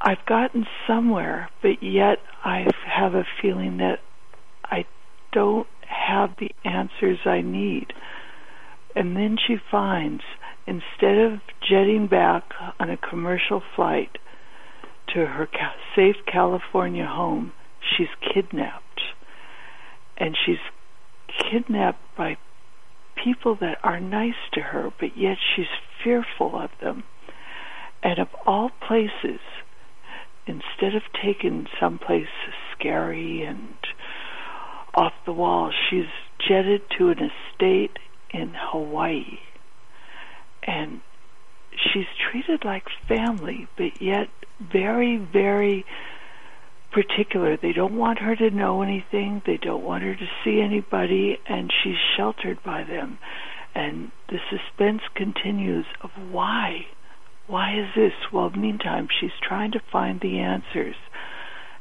I've 0.00 0.24
gotten 0.26 0.66
somewhere, 0.86 1.50
but 1.60 1.82
yet 1.82 2.18
I 2.44 2.66
have 2.86 3.14
a 3.14 3.26
feeling 3.42 3.78
that 3.78 3.98
I 4.64 4.84
don't 5.32 5.66
have 5.86 6.30
the 6.38 6.50
answers 6.64 7.18
I 7.24 7.40
need. 7.40 7.92
And 8.94 9.16
then 9.16 9.36
she 9.44 9.56
finds, 9.70 10.22
instead 10.66 11.18
of 11.18 11.40
jetting 11.68 12.06
back 12.06 12.44
on 12.78 12.90
a 12.90 12.96
commercial 12.96 13.62
flight, 13.74 14.18
to 15.14 15.26
her 15.26 15.48
safe 15.96 16.16
California 16.30 17.06
home, 17.06 17.52
she's 17.80 18.08
kidnapped. 18.20 19.00
And 20.16 20.36
she's 20.44 20.58
kidnapped 21.50 22.02
by 22.16 22.36
people 23.22 23.56
that 23.60 23.78
are 23.82 24.00
nice 24.00 24.34
to 24.52 24.60
her, 24.60 24.92
but 25.00 25.16
yet 25.16 25.38
she's 25.54 25.66
fearful 26.02 26.58
of 26.58 26.70
them. 26.80 27.04
And 28.02 28.18
of 28.18 28.28
all 28.46 28.70
places, 28.86 29.40
instead 30.48 30.94
of 30.94 31.02
taking 31.22 31.66
someplace 31.78 32.28
scary 32.72 33.42
and 33.42 33.76
off 34.94 35.12
the 35.26 35.32
wall, 35.32 35.72
she's 35.88 36.08
jetted 36.38 36.82
to 36.98 37.10
an 37.10 37.30
estate 37.30 37.98
in 38.30 38.54
Hawaii. 38.54 39.38
And 40.62 41.00
she's 41.72 42.06
treated 42.30 42.64
like 42.64 42.84
family, 43.06 43.68
but 43.76 44.00
yet 44.02 44.28
very, 44.60 45.16
very 45.16 45.84
particular. 46.90 47.56
They 47.56 47.72
don't 47.72 47.96
want 47.96 48.18
her 48.20 48.34
to 48.36 48.50
know 48.50 48.82
anything. 48.82 49.42
They 49.46 49.58
don't 49.58 49.84
want 49.84 50.02
her 50.02 50.14
to 50.14 50.28
see 50.44 50.60
anybody, 50.60 51.38
and 51.46 51.72
she's 51.82 51.98
sheltered 52.16 52.62
by 52.62 52.84
them. 52.84 53.18
And 53.74 54.10
the 54.28 54.38
suspense 54.50 55.02
continues 55.14 55.86
of 56.00 56.10
why. 56.30 56.86
Why 57.48 57.80
is 57.80 57.88
this? 57.96 58.12
Well, 58.30 58.50
meantime, 58.50 59.08
she's 59.18 59.32
trying 59.40 59.72
to 59.72 59.80
find 59.90 60.20
the 60.20 60.38
answers. 60.38 60.96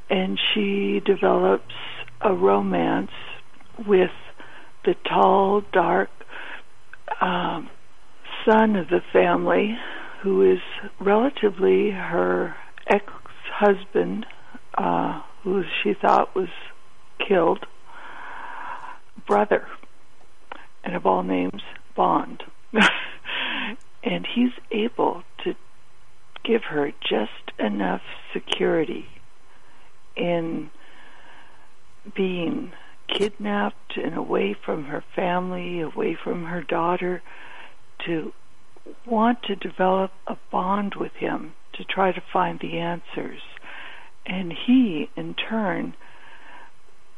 And 0.10 0.40
she 0.54 1.02
develops 1.06 1.76
a 2.22 2.34
romance 2.34 3.12
with 3.86 4.12
the 4.86 4.96
tall, 5.06 5.62
dark 5.74 6.10
um, 7.20 7.70
son 8.46 8.78
of 8.78 8.88
the 8.88 9.02
family, 9.12 9.78
who 10.22 10.50
is 10.50 10.60
relatively 11.02 11.92
her 11.92 12.56
ex-husband, 12.88 14.26
uh, 14.78 15.22
who 15.44 15.64
she 15.84 15.94
thought 15.94 16.34
was 16.34 16.50
killed, 17.28 17.66
brother, 19.28 19.68
and 20.86 20.96
of 20.96 21.06
all 21.06 21.24
names, 21.24 21.62
Bond. 21.94 22.44
and 24.04 24.26
he's 24.34 24.52
able 24.72 25.24
give 26.48 26.64
her 26.64 26.92
just 27.02 27.52
enough 27.60 28.02
security 28.34 29.06
in 30.16 30.70
being 32.16 32.72
kidnapped 33.08 33.98
and 33.98 34.16
away 34.16 34.56
from 34.66 34.86
her 34.86 35.04
family, 35.16 35.82
away 35.82 36.18
from 36.22 36.46
her 36.46 36.64
daughter, 36.64 37.22
to 38.06 38.32
want 39.06 39.44
to 39.44 39.56
develop 39.56 40.12
a 40.28 40.38
bond 40.52 40.96
with 40.96 41.12
him 41.14 41.54
to 41.74 41.84
try 41.84 42.12
to 42.12 42.22
find 42.32 42.60
the 42.60 42.78
answers. 42.78 43.42
And 44.26 44.54
he, 44.66 45.10
in 45.16 45.36
turn, 45.36 45.96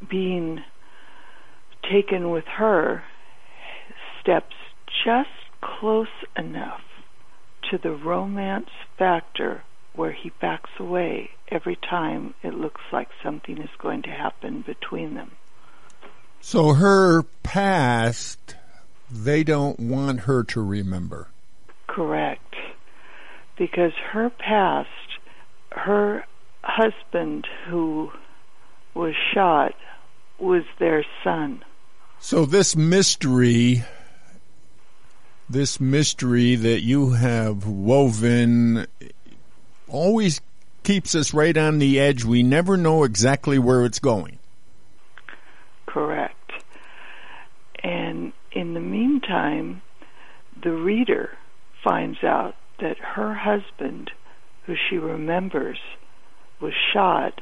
being 0.08 0.60
taken 1.90 2.30
with 2.30 2.44
her, 2.56 3.02
steps 4.20 4.54
just 5.04 5.28
close 5.60 6.08
enough 6.36 6.80
to 7.70 7.78
the 7.78 7.92
romance 7.92 8.70
factor 8.98 9.62
where 9.94 10.12
he 10.12 10.30
backs 10.40 10.70
away 10.78 11.30
every 11.48 11.76
time 11.76 12.34
it 12.42 12.54
looks 12.54 12.80
like 12.92 13.08
something 13.22 13.58
is 13.58 13.70
going 13.78 14.02
to 14.02 14.10
happen 14.10 14.62
between 14.62 15.14
them. 15.14 15.30
So 16.40 16.74
her 16.74 17.22
past, 17.42 18.56
they 19.10 19.44
don't 19.44 19.78
want 19.78 20.20
her 20.20 20.42
to 20.44 20.62
remember. 20.62 21.28
Correct. 21.86 22.54
Because 23.56 23.92
her 24.12 24.30
past, 24.30 24.88
her 25.72 26.24
husband 26.62 27.46
who 27.68 28.10
was 28.94 29.14
shot 29.34 29.74
was 30.38 30.62
their 30.78 31.04
son. 31.22 31.62
So 32.18 32.46
this 32.46 32.74
mystery, 32.74 33.84
this 35.50 35.80
mystery 35.80 36.54
that 36.54 36.80
you 36.80 37.10
have 37.10 37.66
woven 37.66 38.86
always 39.88 40.40
keeps 40.84 41.14
us 41.14 41.34
right 41.34 41.56
on 41.56 41.78
the 41.78 41.98
edge. 41.98 42.24
We 42.24 42.42
never 42.42 42.76
know 42.76 43.02
exactly 43.04 43.58
where 43.58 43.84
it's 43.84 43.98
going. 43.98 44.38
Correct. 45.86 46.36
And 47.82 48.32
in 48.52 48.74
the 48.74 48.80
meantime, 48.80 49.82
the 50.62 50.72
reader 50.72 51.36
finds 51.82 52.22
out 52.22 52.54
that 52.78 52.98
her 52.98 53.34
husband, 53.34 54.10
who 54.66 54.74
she 54.88 54.96
remembers, 54.96 55.78
was 56.60 56.72
shot, 56.92 57.40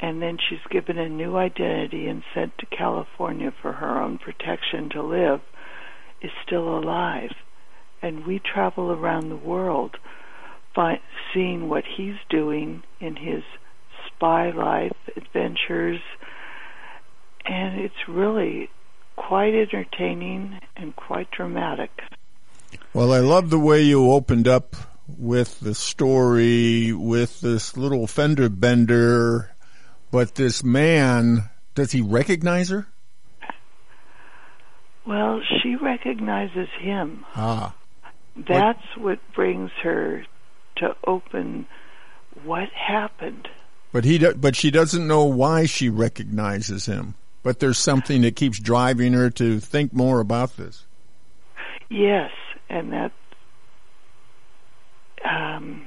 and 0.00 0.22
then 0.22 0.38
she's 0.48 0.58
given 0.70 0.98
a 0.98 1.08
new 1.08 1.36
identity 1.36 2.06
and 2.08 2.22
sent 2.34 2.56
to 2.58 2.66
California 2.66 3.52
for 3.60 3.72
her 3.72 4.00
own 4.00 4.18
protection 4.18 4.88
to 4.90 5.02
live, 5.02 5.40
is 6.22 6.30
still 6.46 6.78
alive. 6.78 7.32
And 8.00 8.26
we 8.26 8.40
travel 8.40 8.90
around 8.90 9.28
the 9.28 9.36
world 9.36 9.96
seeing 11.32 11.68
what 11.68 11.84
he's 11.96 12.16
doing 12.28 12.82
in 13.00 13.16
his 13.16 13.42
spy 14.06 14.50
life 14.50 14.96
adventures, 15.16 16.00
and 17.44 17.80
it's 17.80 18.08
really 18.08 18.70
quite 19.16 19.54
entertaining 19.54 20.58
and 20.76 20.94
quite 20.94 21.30
dramatic. 21.30 21.90
Well, 22.94 23.12
I 23.12 23.18
love 23.18 23.50
the 23.50 23.58
way 23.58 23.82
you 23.82 24.10
opened 24.10 24.48
up 24.48 24.76
with 25.06 25.60
the 25.60 25.74
story 25.74 26.92
with 26.92 27.40
this 27.40 27.76
little 27.76 28.06
fender 28.06 28.48
bender, 28.48 29.54
but 30.10 30.34
this 30.34 30.62
man, 30.62 31.50
does 31.74 31.92
he 31.92 32.00
recognize 32.00 32.70
her? 32.70 32.86
Well, 35.06 35.40
she 35.62 35.76
recognizes 35.76 36.68
him. 36.80 37.24
Ah. 37.34 37.74
That's 38.36 38.96
what 38.96 39.18
brings 39.34 39.70
her 39.82 40.24
to 40.76 40.96
open 41.06 41.66
what 42.44 42.68
happened 42.70 43.48
But 43.92 44.04
he, 44.04 44.18
do, 44.18 44.34
but 44.34 44.56
she 44.56 44.70
doesn't 44.70 45.06
know 45.06 45.24
why 45.24 45.66
she 45.66 45.90
recognizes 45.90 46.86
him. 46.86 47.14
But 47.42 47.60
there's 47.60 47.78
something 47.78 48.22
that 48.22 48.36
keeps 48.36 48.58
driving 48.58 49.12
her 49.12 49.28
to 49.30 49.60
think 49.60 49.92
more 49.92 50.20
about 50.20 50.56
this. 50.56 50.86
Yes, 51.90 52.30
and 52.70 52.92
that 52.92 53.12
um, 55.28 55.86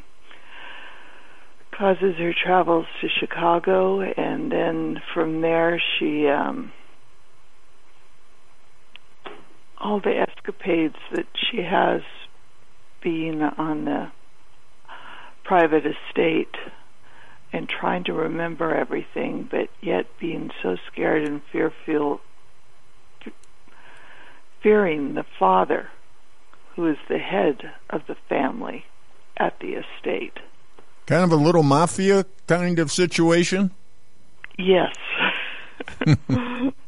causes 1.72 2.16
her 2.18 2.34
travels 2.34 2.86
to 3.02 3.08
Chicago, 3.20 4.02
and 4.02 4.52
then 4.52 5.02
from 5.14 5.42
there 5.42 5.82
she 5.98 6.28
um, 6.28 6.72
all 9.86 10.00
the 10.00 10.18
escapades 10.18 10.96
that 11.12 11.28
she 11.36 11.58
has 11.58 12.02
being 13.04 13.44
on 13.44 13.86
the 13.86 14.12
private 15.44 15.84
estate 15.86 16.56
and 17.54 17.70
trying 17.70 18.04
to 18.04 18.14
remember 18.14 18.74
everything, 18.74 19.48
but 19.50 19.70
yet 19.82 20.08
being 20.20 20.50
so 20.64 20.76
scared 20.92 21.24
and 21.28 21.40
fearful, 21.52 22.20
fearing 24.64 25.14
the 25.14 25.26
father, 25.38 25.88
who 26.76 26.88
is 26.88 26.98
the 27.08 27.20
head 27.20 27.72
of 27.92 28.02
the 28.08 28.16
family 28.28 28.86
at 29.38 29.60
the 29.60 29.74
estate. 29.74 30.40
Kind 31.06 31.24
of 31.24 31.32
a 31.32 31.36
little 31.36 31.62
mafia 31.62 32.26
kind 32.48 32.80
of 32.80 32.92
situation? 32.92 33.70
Yes. 34.58 34.96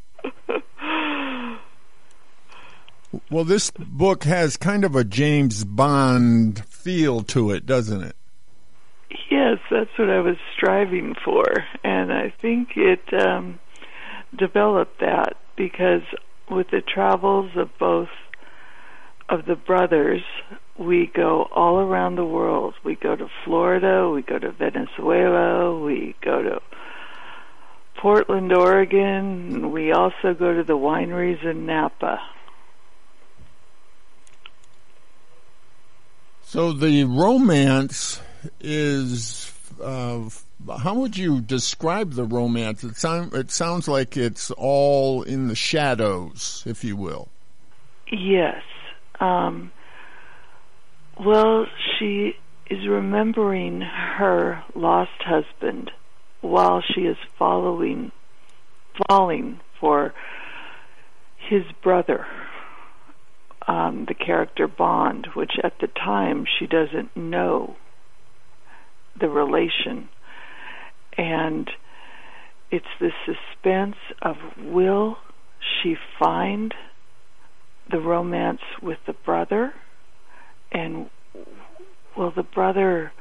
well, 3.29 3.43
this 3.43 3.71
book 3.71 4.23
has 4.23 4.57
kind 4.57 4.83
of 4.83 4.95
a 4.95 5.03
James 5.03 5.63
Bond 5.63 6.63
feel 6.65 7.21
to 7.23 7.51
it, 7.51 7.65
doesn't 7.65 8.01
it? 8.03 8.15
Yes, 9.29 9.59
that's 9.69 9.89
what 9.97 10.09
I 10.09 10.19
was 10.19 10.37
striving 10.55 11.15
for, 11.23 11.45
and 11.83 12.11
I 12.11 12.33
think 12.41 12.69
it 12.75 13.01
um, 13.13 13.59
developed 14.37 14.99
that 14.99 15.37
because 15.55 16.03
with 16.49 16.69
the 16.69 16.81
travels 16.81 17.51
of 17.55 17.69
both 17.77 18.09
of 19.29 19.45
the 19.45 19.55
brothers, 19.55 20.23
we 20.77 21.07
go 21.13 21.47
all 21.53 21.79
around 21.79 22.15
the 22.15 22.25
world. 22.25 22.75
We 22.83 22.95
go 22.95 23.15
to 23.15 23.27
Florida, 23.43 24.09
we 24.09 24.21
go 24.21 24.39
to 24.39 24.51
Venezuela, 24.51 25.77
we 25.77 26.15
go 26.21 26.41
to 26.41 26.61
Portland, 27.97 28.53
Oregon. 28.53 29.71
We 29.71 29.91
also 29.91 30.33
go 30.33 30.53
to 30.53 30.63
the 30.63 30.77
wineries 30.77 31.43
in 31.43 31.65
Napa. 31.65 32.19
So 36.47 36.71
the 36.71 37.03
romance 37.03 38.21
is 38.61 39.51
uh, 39.83 40.29
how 40.81 40.93
would 40.93 41.17
you 41.17 41.41
describe 41.41 42.13
the 42.13 42.23
romance? 42.23 42.85
It 42.85 42.95
sound 42.95 43.33
it 43.33 43.51
sounds 43.51 43.89
like 43.89 44.15
it's 44.15 44.49
all 44.51 45.23
in 45.23 45.49
the 45.49 45.55
shadows, 45.55 46.63
if 46.65 46.85
you 46.85 46.95
will. 46.95 47.27
Yes. 48.09 48.61
Um, 49.19 49.73
well, 51.19 51.65
she 51.99 52.37
is 52.69 52.87
remembering 52.87 53.81
her 53.81 54.63
lost 54.73 55.11
husband 55.19 55.91
while 56.39 56.81
she 56.81 57.01
is 57.01 57.17
following, 57.37 58.13
falling 59.09 59.59
for 59.81 60.13
his 61.35 61.63
brother, 61.83 62.25
um, 63.67 64.05
the 64.07 64.13
character 64.13 64.67
Bond, 64.67 65.27
which 65.35 65.53
at 65.63 65.73
the 65.79 65.87
time 65.87 66.45
she 66.57 66.67
doesn't 66.67 67.15
know 67.15 67.75
the 69.19 69.29
relation. 69.29 70.09
And 71.17 71.69
it's 72.71 72.85
the 72.99 73.11
suspense 73.25 73.95
of 74.21 74.35
will 74.57 75.17
she 75.59 75.95
find 76.19 76.73
the 77.91 77.99
romance 77.99 78.61
with 78.81 78.99
the 79.05 79.13
brother? 79.13 79.73
And 80.71 81.09
will 82.15 82.31
the 82.31 82.43
brother, 82.43 83.11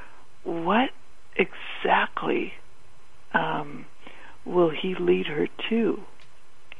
what 0.44 0.90
exactly 1.36 2.52
um, 3.34 3.86
will 4.44 4.70
he 4.70 4.94
lead 4.98 5.26
her 5.26 5.48
to? 5.70 6.00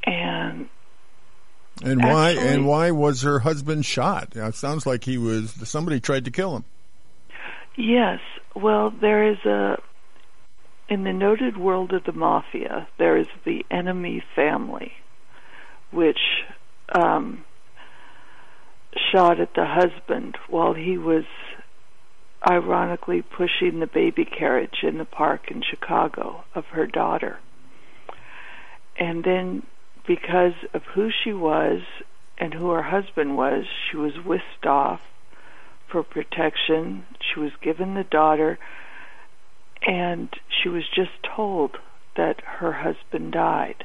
And 0.04 0.68
and 1.82 2.02
why 2.02 2.30
and 2.30 2.66
why 2.66 2.90
was 2.90 3.22
her 3.22 3.40
husband 3.40 3.84
shot? 3.84 4.34
It 4.34 4.54
sounds 4.54 4.86
like 4.86 5.04
he 5.04 5.18
was 5.18 5.52
somebody 5.68 6.00
tried 6.00 6.24
to 6.24 6.30
kill 6.30 6.56
him. 6.56 6.64
Yes, 7.76 8.20
well, 8.54 8.90
there 8.90 9.30
is 9.30 9.38
a 9.44 9.76
in 10.88 11.04
the 11.04 11.12
noted 11.12 11.56
world 11.56 11.92
of 11.92 12.04
the 12.04 12.12
mafia, 12.12 12.86
there 12.98 13.16
is 13.16 13.26
the 13.44 13.66
enemy 13.70 14.22
family, 14.34 14.92
which 15.90 16.20
um, 16.94 17.44
shot 19.12 19.40
at 19.40 19.54
the 19.54 19.66
husband 19.66 20.36
while 20.48 20.74
he 20.74 20.96
was 20.96 21.24
ironically 22.48 23.22
pushing 23.22 23.80
the 23.80 23.86
baby 23.86 24.24
carriage 24.24 24.78
in 24.82 24.98
the 24.98 25.04
park 25.04 25.50
in 25.50 25.62
Chicago 25.62 26.44
of 26.54 26.64
her 26.66 26.86
daughter. 26.86 27.38
And 28.96 29.24
then, 29.24 29.66
because 30.06 30.54
of 30.72 30.82
who 30.94 31.10
she 31.10 31.32
was 31.32 31.80
and 32.38 32.54
who 32.54 32.70
her 32.70 32.82
husband 32.82 33.36
was, 33.36 33.64
she 33.90 33.96
was 33.96 34.12
whisked 34.24 34.66
off 34.66 35.00
for 35.90 36.02
protection. 36.02 37.04
She 37.20 37.40
was 37.40 37.52
given 37.62 37.94
the 37.94 38.04
daughter, 38.04 38.58
and 39.86 40.28
she 40.48 40.68
was 40.68 40.84
just 40.94 41.10
told 41.36 41.76
that 42.16 42.40
her 42.58 42.72
husband 42.72 43.32
died. 43.32 43.84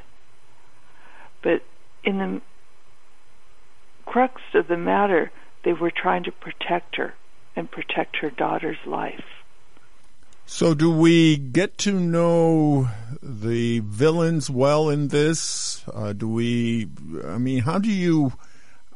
But 1.43 1.61
in 2.03 2.17
the 2.17 2.41
crux 4.05 4.41
of 4.53 4.67
the 4.67 4.77
matter, 4.77 5.31
they 5.63 5.73
were 5.73 5.91
trying 5.91 6.23
to 6.23 6.31
protect 6.31 6.95
her 6.97 7.13
and 7.55 7.69
protect 7.69 8.17
her 8.17 8.29
daughter's 8.29 8.77
life. 8.85 9.40
So, 10.53 10.73
do 10.73 10.91
we 10.91 11.37
get 11.37 11.77
to 11.79 11.93
know 11.93 12.89
the 13.23 13.79
villains 13.79 14.49
well 14.49 14.89
in 14.89 15.07
this? 15.07 15.81
Uh, 15.91 16.11
do 16.11 16.27
we? 16.27 16.89
I 17.25 17.37
mean, 17.37 17.59
how 17.59 17.79
do 17.79 17.89
you? 17.89 18.33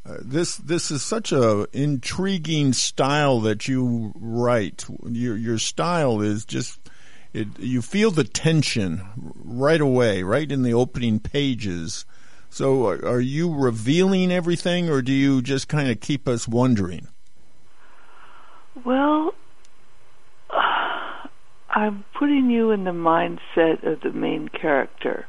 Uh, 0.05 0.17
this 0.19 0.57
this 0.57 0.91
is 0.91 1.01
such 1.01 1.31
a 1.31 1.65
intriguing 1.71 2.73
style 2.73 3.39
that 3.39 3.69
you 3.69 4.11
write. 4.15 4.83
Your 5.07 5.37
your 5.37 5.57
style 5.57 6.21
is 6.21 6.43
just 6.43 6.77
it. 7.33 7.47
You 7.57 7.81
feel 7.81 8.11
the 8.11 8.25
tension 8.25 9.01
right 9.15 9.81
away, 9.81 10.23
right 10.23 10.51
in 10.51 10.61
the 10.61 10.73
opening 10.73 11.21
pages. 11.21 12.05
So, 12.49 12.85
are 12.85 13.21
you 13.21 13.55
revealing 13.55 14.29
everything, 14.29 14.89
or 14.89 15.01
do 15.01 15.13
you 15.13 15.41
just 15.41 15.69
kind 15.69 15.89
of 15.89 16.01
keep 16.01 16.27
us 16.27 16.49
wondering? 16.49 17.07
Well, 18.83 19.33
I'm 21.75 22.05
putting 22.17 22.49
you 22.49 22.71
in 22.71 22.85
the 22.85 22.91
mindset 22.91 23.85
of 23.85 23.99
the 23.99 24.13
main 24.13 24.47
character 24.47 25.27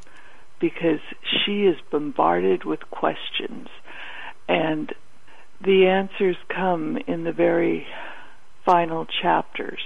because 0.61 1.01
she 1.25 1.65
is 1.65 1.75
bombarded 1.91 2.63
with 2.63 2.89
questions, 2.89 3.67
and 4.47 4.93
the 5.59 5.87
answers 5.87 6.37
come 6.47 6.97
in 7.05 7.25
the 7.25 7.33
very 7.33 7.85
final 8.65 9.05
chapters 9.21 9.81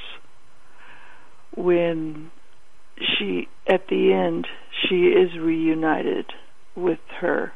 when 1.56 2.30
she, 3.00 3.48
at 3.68 3.88
the 3.88 4.14
end, 4.14 4.48
she 4.88 5.08
is 5.08 5.36
reunited 5.40 6.28
with 6.76 7.00
her 7.22 7.54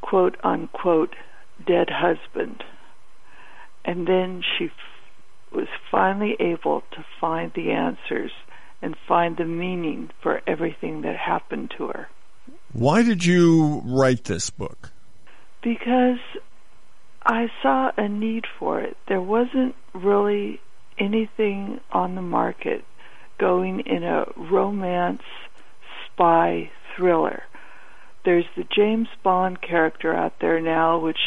quote 0.00 0.36
unquote 0.42 1.14
dead 1.64 1.90
husband. 1.90 2.64
And 3.84 4.08
then 4.08 4.42
she 4.58 4.70
was 5.52 5.68
finally 5.90 6.36
able 6.40 6.82
to 6.92 7.04
find 7.20 7.52
the 7.54 7.70
answers 7.70 8.32
and 8.82 8.96
find 9.08 9.36
the 9.36 9.44
meaning 9.44 10.10
for 10.22 10.42
everything 10.46 11.02
that 11.02 11.16
happened 11.16 11.72
to 11.76 11.88
her. 11.88 12.08
Why 12.72 13.02
did 13.02 13.24
you 13.24 13.80
write 13.84 14.24
this 14.24 14.50
book? 14.50 14.90
Because 15.62 16.18
I 17.24 17.50
saw 17.62 17.90
a 17.96 18.08
need 18.08 18.44
for 18.58 18.80
it. 18.80 18.96
There 19.08 19.20
wasn't 19.20 19.74
really 19.94 20.60
anything 20.98 21.80
on 21.90 22.14
the 22.14 22.22
market 22.22 22.84
going 23.38 23.80
in 23.80 24.04
a 24.04 24.26
romance 24.36 25.22
spy 26.06 26.70
thriller. 26.94 27.42
There's 28.24 28.46
the 28.56 28.64
James 28.64 29.08
Bond 29.22 29.60
character 29.60 30.14
out 30.14 30.34
there 30.40 30.60
now, 30.60 30.98
which 30.98 31.20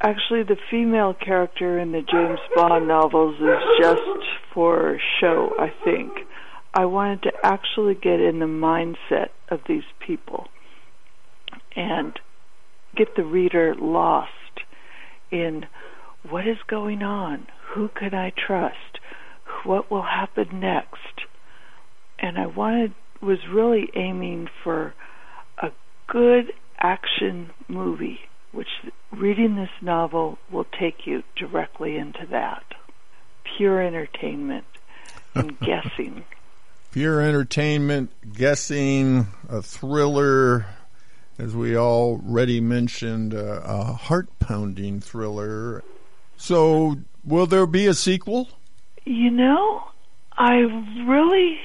actually 0.00 0.42
the 0.42 0.56
female 0.70 1.14
character 1.14 1.78
in 1.78 1.92
the 1.92 2.02
James 2.02 2.38
Bond 2.54 2.86
novels 2.86 3.36
is 3.36 3.62
just 3.80 4.00
for 4.54 4.98
show, 5.20 5.52
I 5.58 5.72
think. 5.84 6.12
I 6.74 6.84
wanted 6.84 7.22
to 7.22 7.32
actually 7.42 7.94
get 7.94 8.20
in 8.20 8.38
the 8.38 8.46
mindset 8.46 9.28
of 9.48 9.60
these 9.66 9.84
people 10.06 10.48
and 11.74 12.18
get 12.96 13.16
the 13.16 13.24
reader 13.24 13.74
lost 13.74 14.30
in 15.30 15.66
what 16.28 16.46
is 16.46 16.58
going 16.68 17.02
on, 17.02 17.46
who 17.74 17.88
can 17.88 18.14
I 18.14 18.32
trust, 18.46 18.98
what 19.64 19.90
will 19.90 20.02
happen 20.02 20.60
next? 20.60 20.96
And 22.18 22.38
I 22.38 22.46
wanted, 22.46 22.94
was 23.22 23.38
really 23.52 23.88
aiming 23.94 24.48
for 24.62 24.94
a 25.62 25.68
good 26.06 26.52
action 26.78 27.50
movie, 27.68 28.20
which 28.52 28.68
reading 29.10 29.56
this 29.56 29.70
novel 29.80 30.38
will 30.50 30.66
take 30.78 31.06
you 31.06 31.22
directly 31.36 31.96
into 31.96 32.26
that. 32.30 32.64
Pure 33.56 33.82
entertainment 33.82 34.64
and 35.34 35.58
guessing. 35.60 36.24
Pure 36.90 37.20
entertainment, 37.20 38.10
guessing, 38.34 39.26
a 39.48 39.62
thriller, 39.62 40.66
as 41.38 41.54
we 41.54 41.76
already 41.76 42.60
mentioned, 42.60 43.34
uh, 43.34 43.60
a 43.64 43.84
heart 43.92 44.28
pounding 44.38 45.00
thriller. 45.00 45.84
So, 46.36 46.96
will 47.24 47.46
there 47.46 47.66
be 47.66 47.86
a 47.86 47.94
sequel? 47.94 48.48
You 49.04 49.30
know, 49.30 49.84
I 50.36 50.56
really 51.06 51.58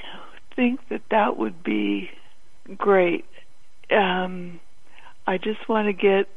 think 0.55 0.87
that 0.89 1.01
that 1.09 1.37
would 1.37 1.63
be 1.63 2.11
great. 2.77 3.25
Um, 3.89 4.59
I 5.25 5.37
just 5.37 5.67
want 5.69 5.87
to 5.87 5.93
get 5.93 6.27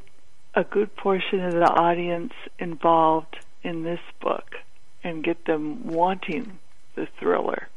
a 0.57 0.63
good 0.63 0.95
portion 0.95 1.45
of 1.45 1.53
the 1.53 1.69
audience 1.69 2.33
involved 2.57 3.37
in 3.61 3.83
this 3.83 3.99
book 4.19 4.55
and 5.03 5.23
get 5.23 5.45
them 5.45 5.85
wanting 5.85 6.57
the 6.95 7.07
thriller. 7.19 7.69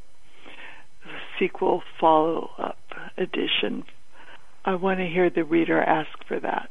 The 1.04 1.10
sequel 1.38 1.82
follow 2.00 2.50
up 2.56 2.78
edition. 3.18 3.84
I 4.64 4.76
want 4.76 4.98
to 4.98 5.06
hear 5.06 5.28
the 5.28 5.44
reader 5.44 5.78
ask 5.78 6.08
for 6.26 6.40
that. 6.40 6.70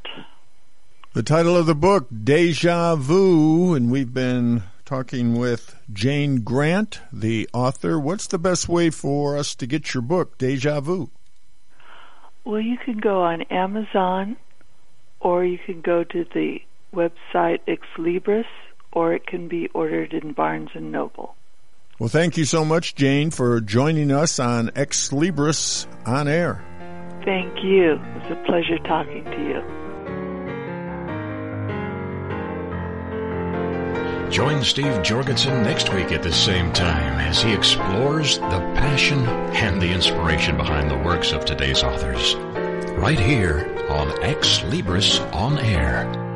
The 1.13 1.21
title 1.21 1.55
of 1.55 1.67
the 1.67 1.75
book, 1.75 2.07
Deja 2.23 2.95
Vu, 2.95 3.75
and 3.75 3.91
we've 3.91 4.13
been 4.13 4.63
talking 4.85 5.37
with 5.37 5.75
Jane 5.93 6.41
Grant, 6.41 7.01
the 7.13 7.47
author. 7.53 7.99
What's 7.99 8.25
the 8.25 8.39
best 8.39 8.67
way 8.67 8.89
for 8.89 9.37
us 9.37 9.53
to 9.55 9.67
get 9.67 9.93
your 9.93 10.01
book, 10.01 10.39
Deja 10.39 10.79
Vu? 10.79 11.11
Well, 12.45 12.61
you 12.61 12.77
can 12.77 12.97
go 12.97 13.21
on 13.21 13.43
Amazon 13.43 14.37
or 15.19 15.43
you 15.43 15.57
can 15.57 15.81
go 15.81 16.03
to 16.03 16.25
the 16.33 16.61
website 16.93 17.59
Ex 17.67 17.85
Libris 17.97 18.45
or 18.91 19.13
it 19.13 19.27
can 19.27 19.47
be 19.47 19.67
ordered 19.73 20.13
in 20.13 20.33
Barnes 20.33 20.69
and 20.73 20.91
Noble. 20.91 21.35
Well, 21.99 22.09
thank 22.09 22.37
you 22.37 22.45
so 22.45 22.63
much, 22.63 22.95
Jane, 22.95 23.29
for 23.29 23.59
joining 23.59 24.11
us 24.11 24.39
on 24.39 24.69
Xlibris 24.69 25.85
on 26.07 26.27
air. 26.27 26.63
Thank 27.25 27.63
you. 27.63 27.93
It 27.93 28.23
was 28.23 28.31
a 28.31 28.43
pleasure 28.45 28.79
talking 28.79 29.25
to 29.25 29.43
you. 29.43 29.61
Join 34.31 34.63
Steve 34.63 35.01
Jorgensen 35.03 35.63
next 35.63 35.93
week 35.93 36.11
at 36.11 36.23
the 36.23 36.31
same 36.31 36.71
time 36.71 37.19
as 37.19 37.41
he 37.41 37.51
explores 37.51 38.37
the 38.37 38.61
passion 38.75 39.19
and 39.27 39.81
the 39.81 39.91
inspiration 39.91 40.55
behind 40.55 40.89
the 40.89 40.97
works 40.99 41.33
of 41.33 41.43
today's 41.45 41.83
authors. 41.83 42.35
Right 42.95 43.19
here 43.19 43.78
on 43.89 44.07
Xlibris 44.21 45.19
On 45.33 45.57
Air. 45.57 46.28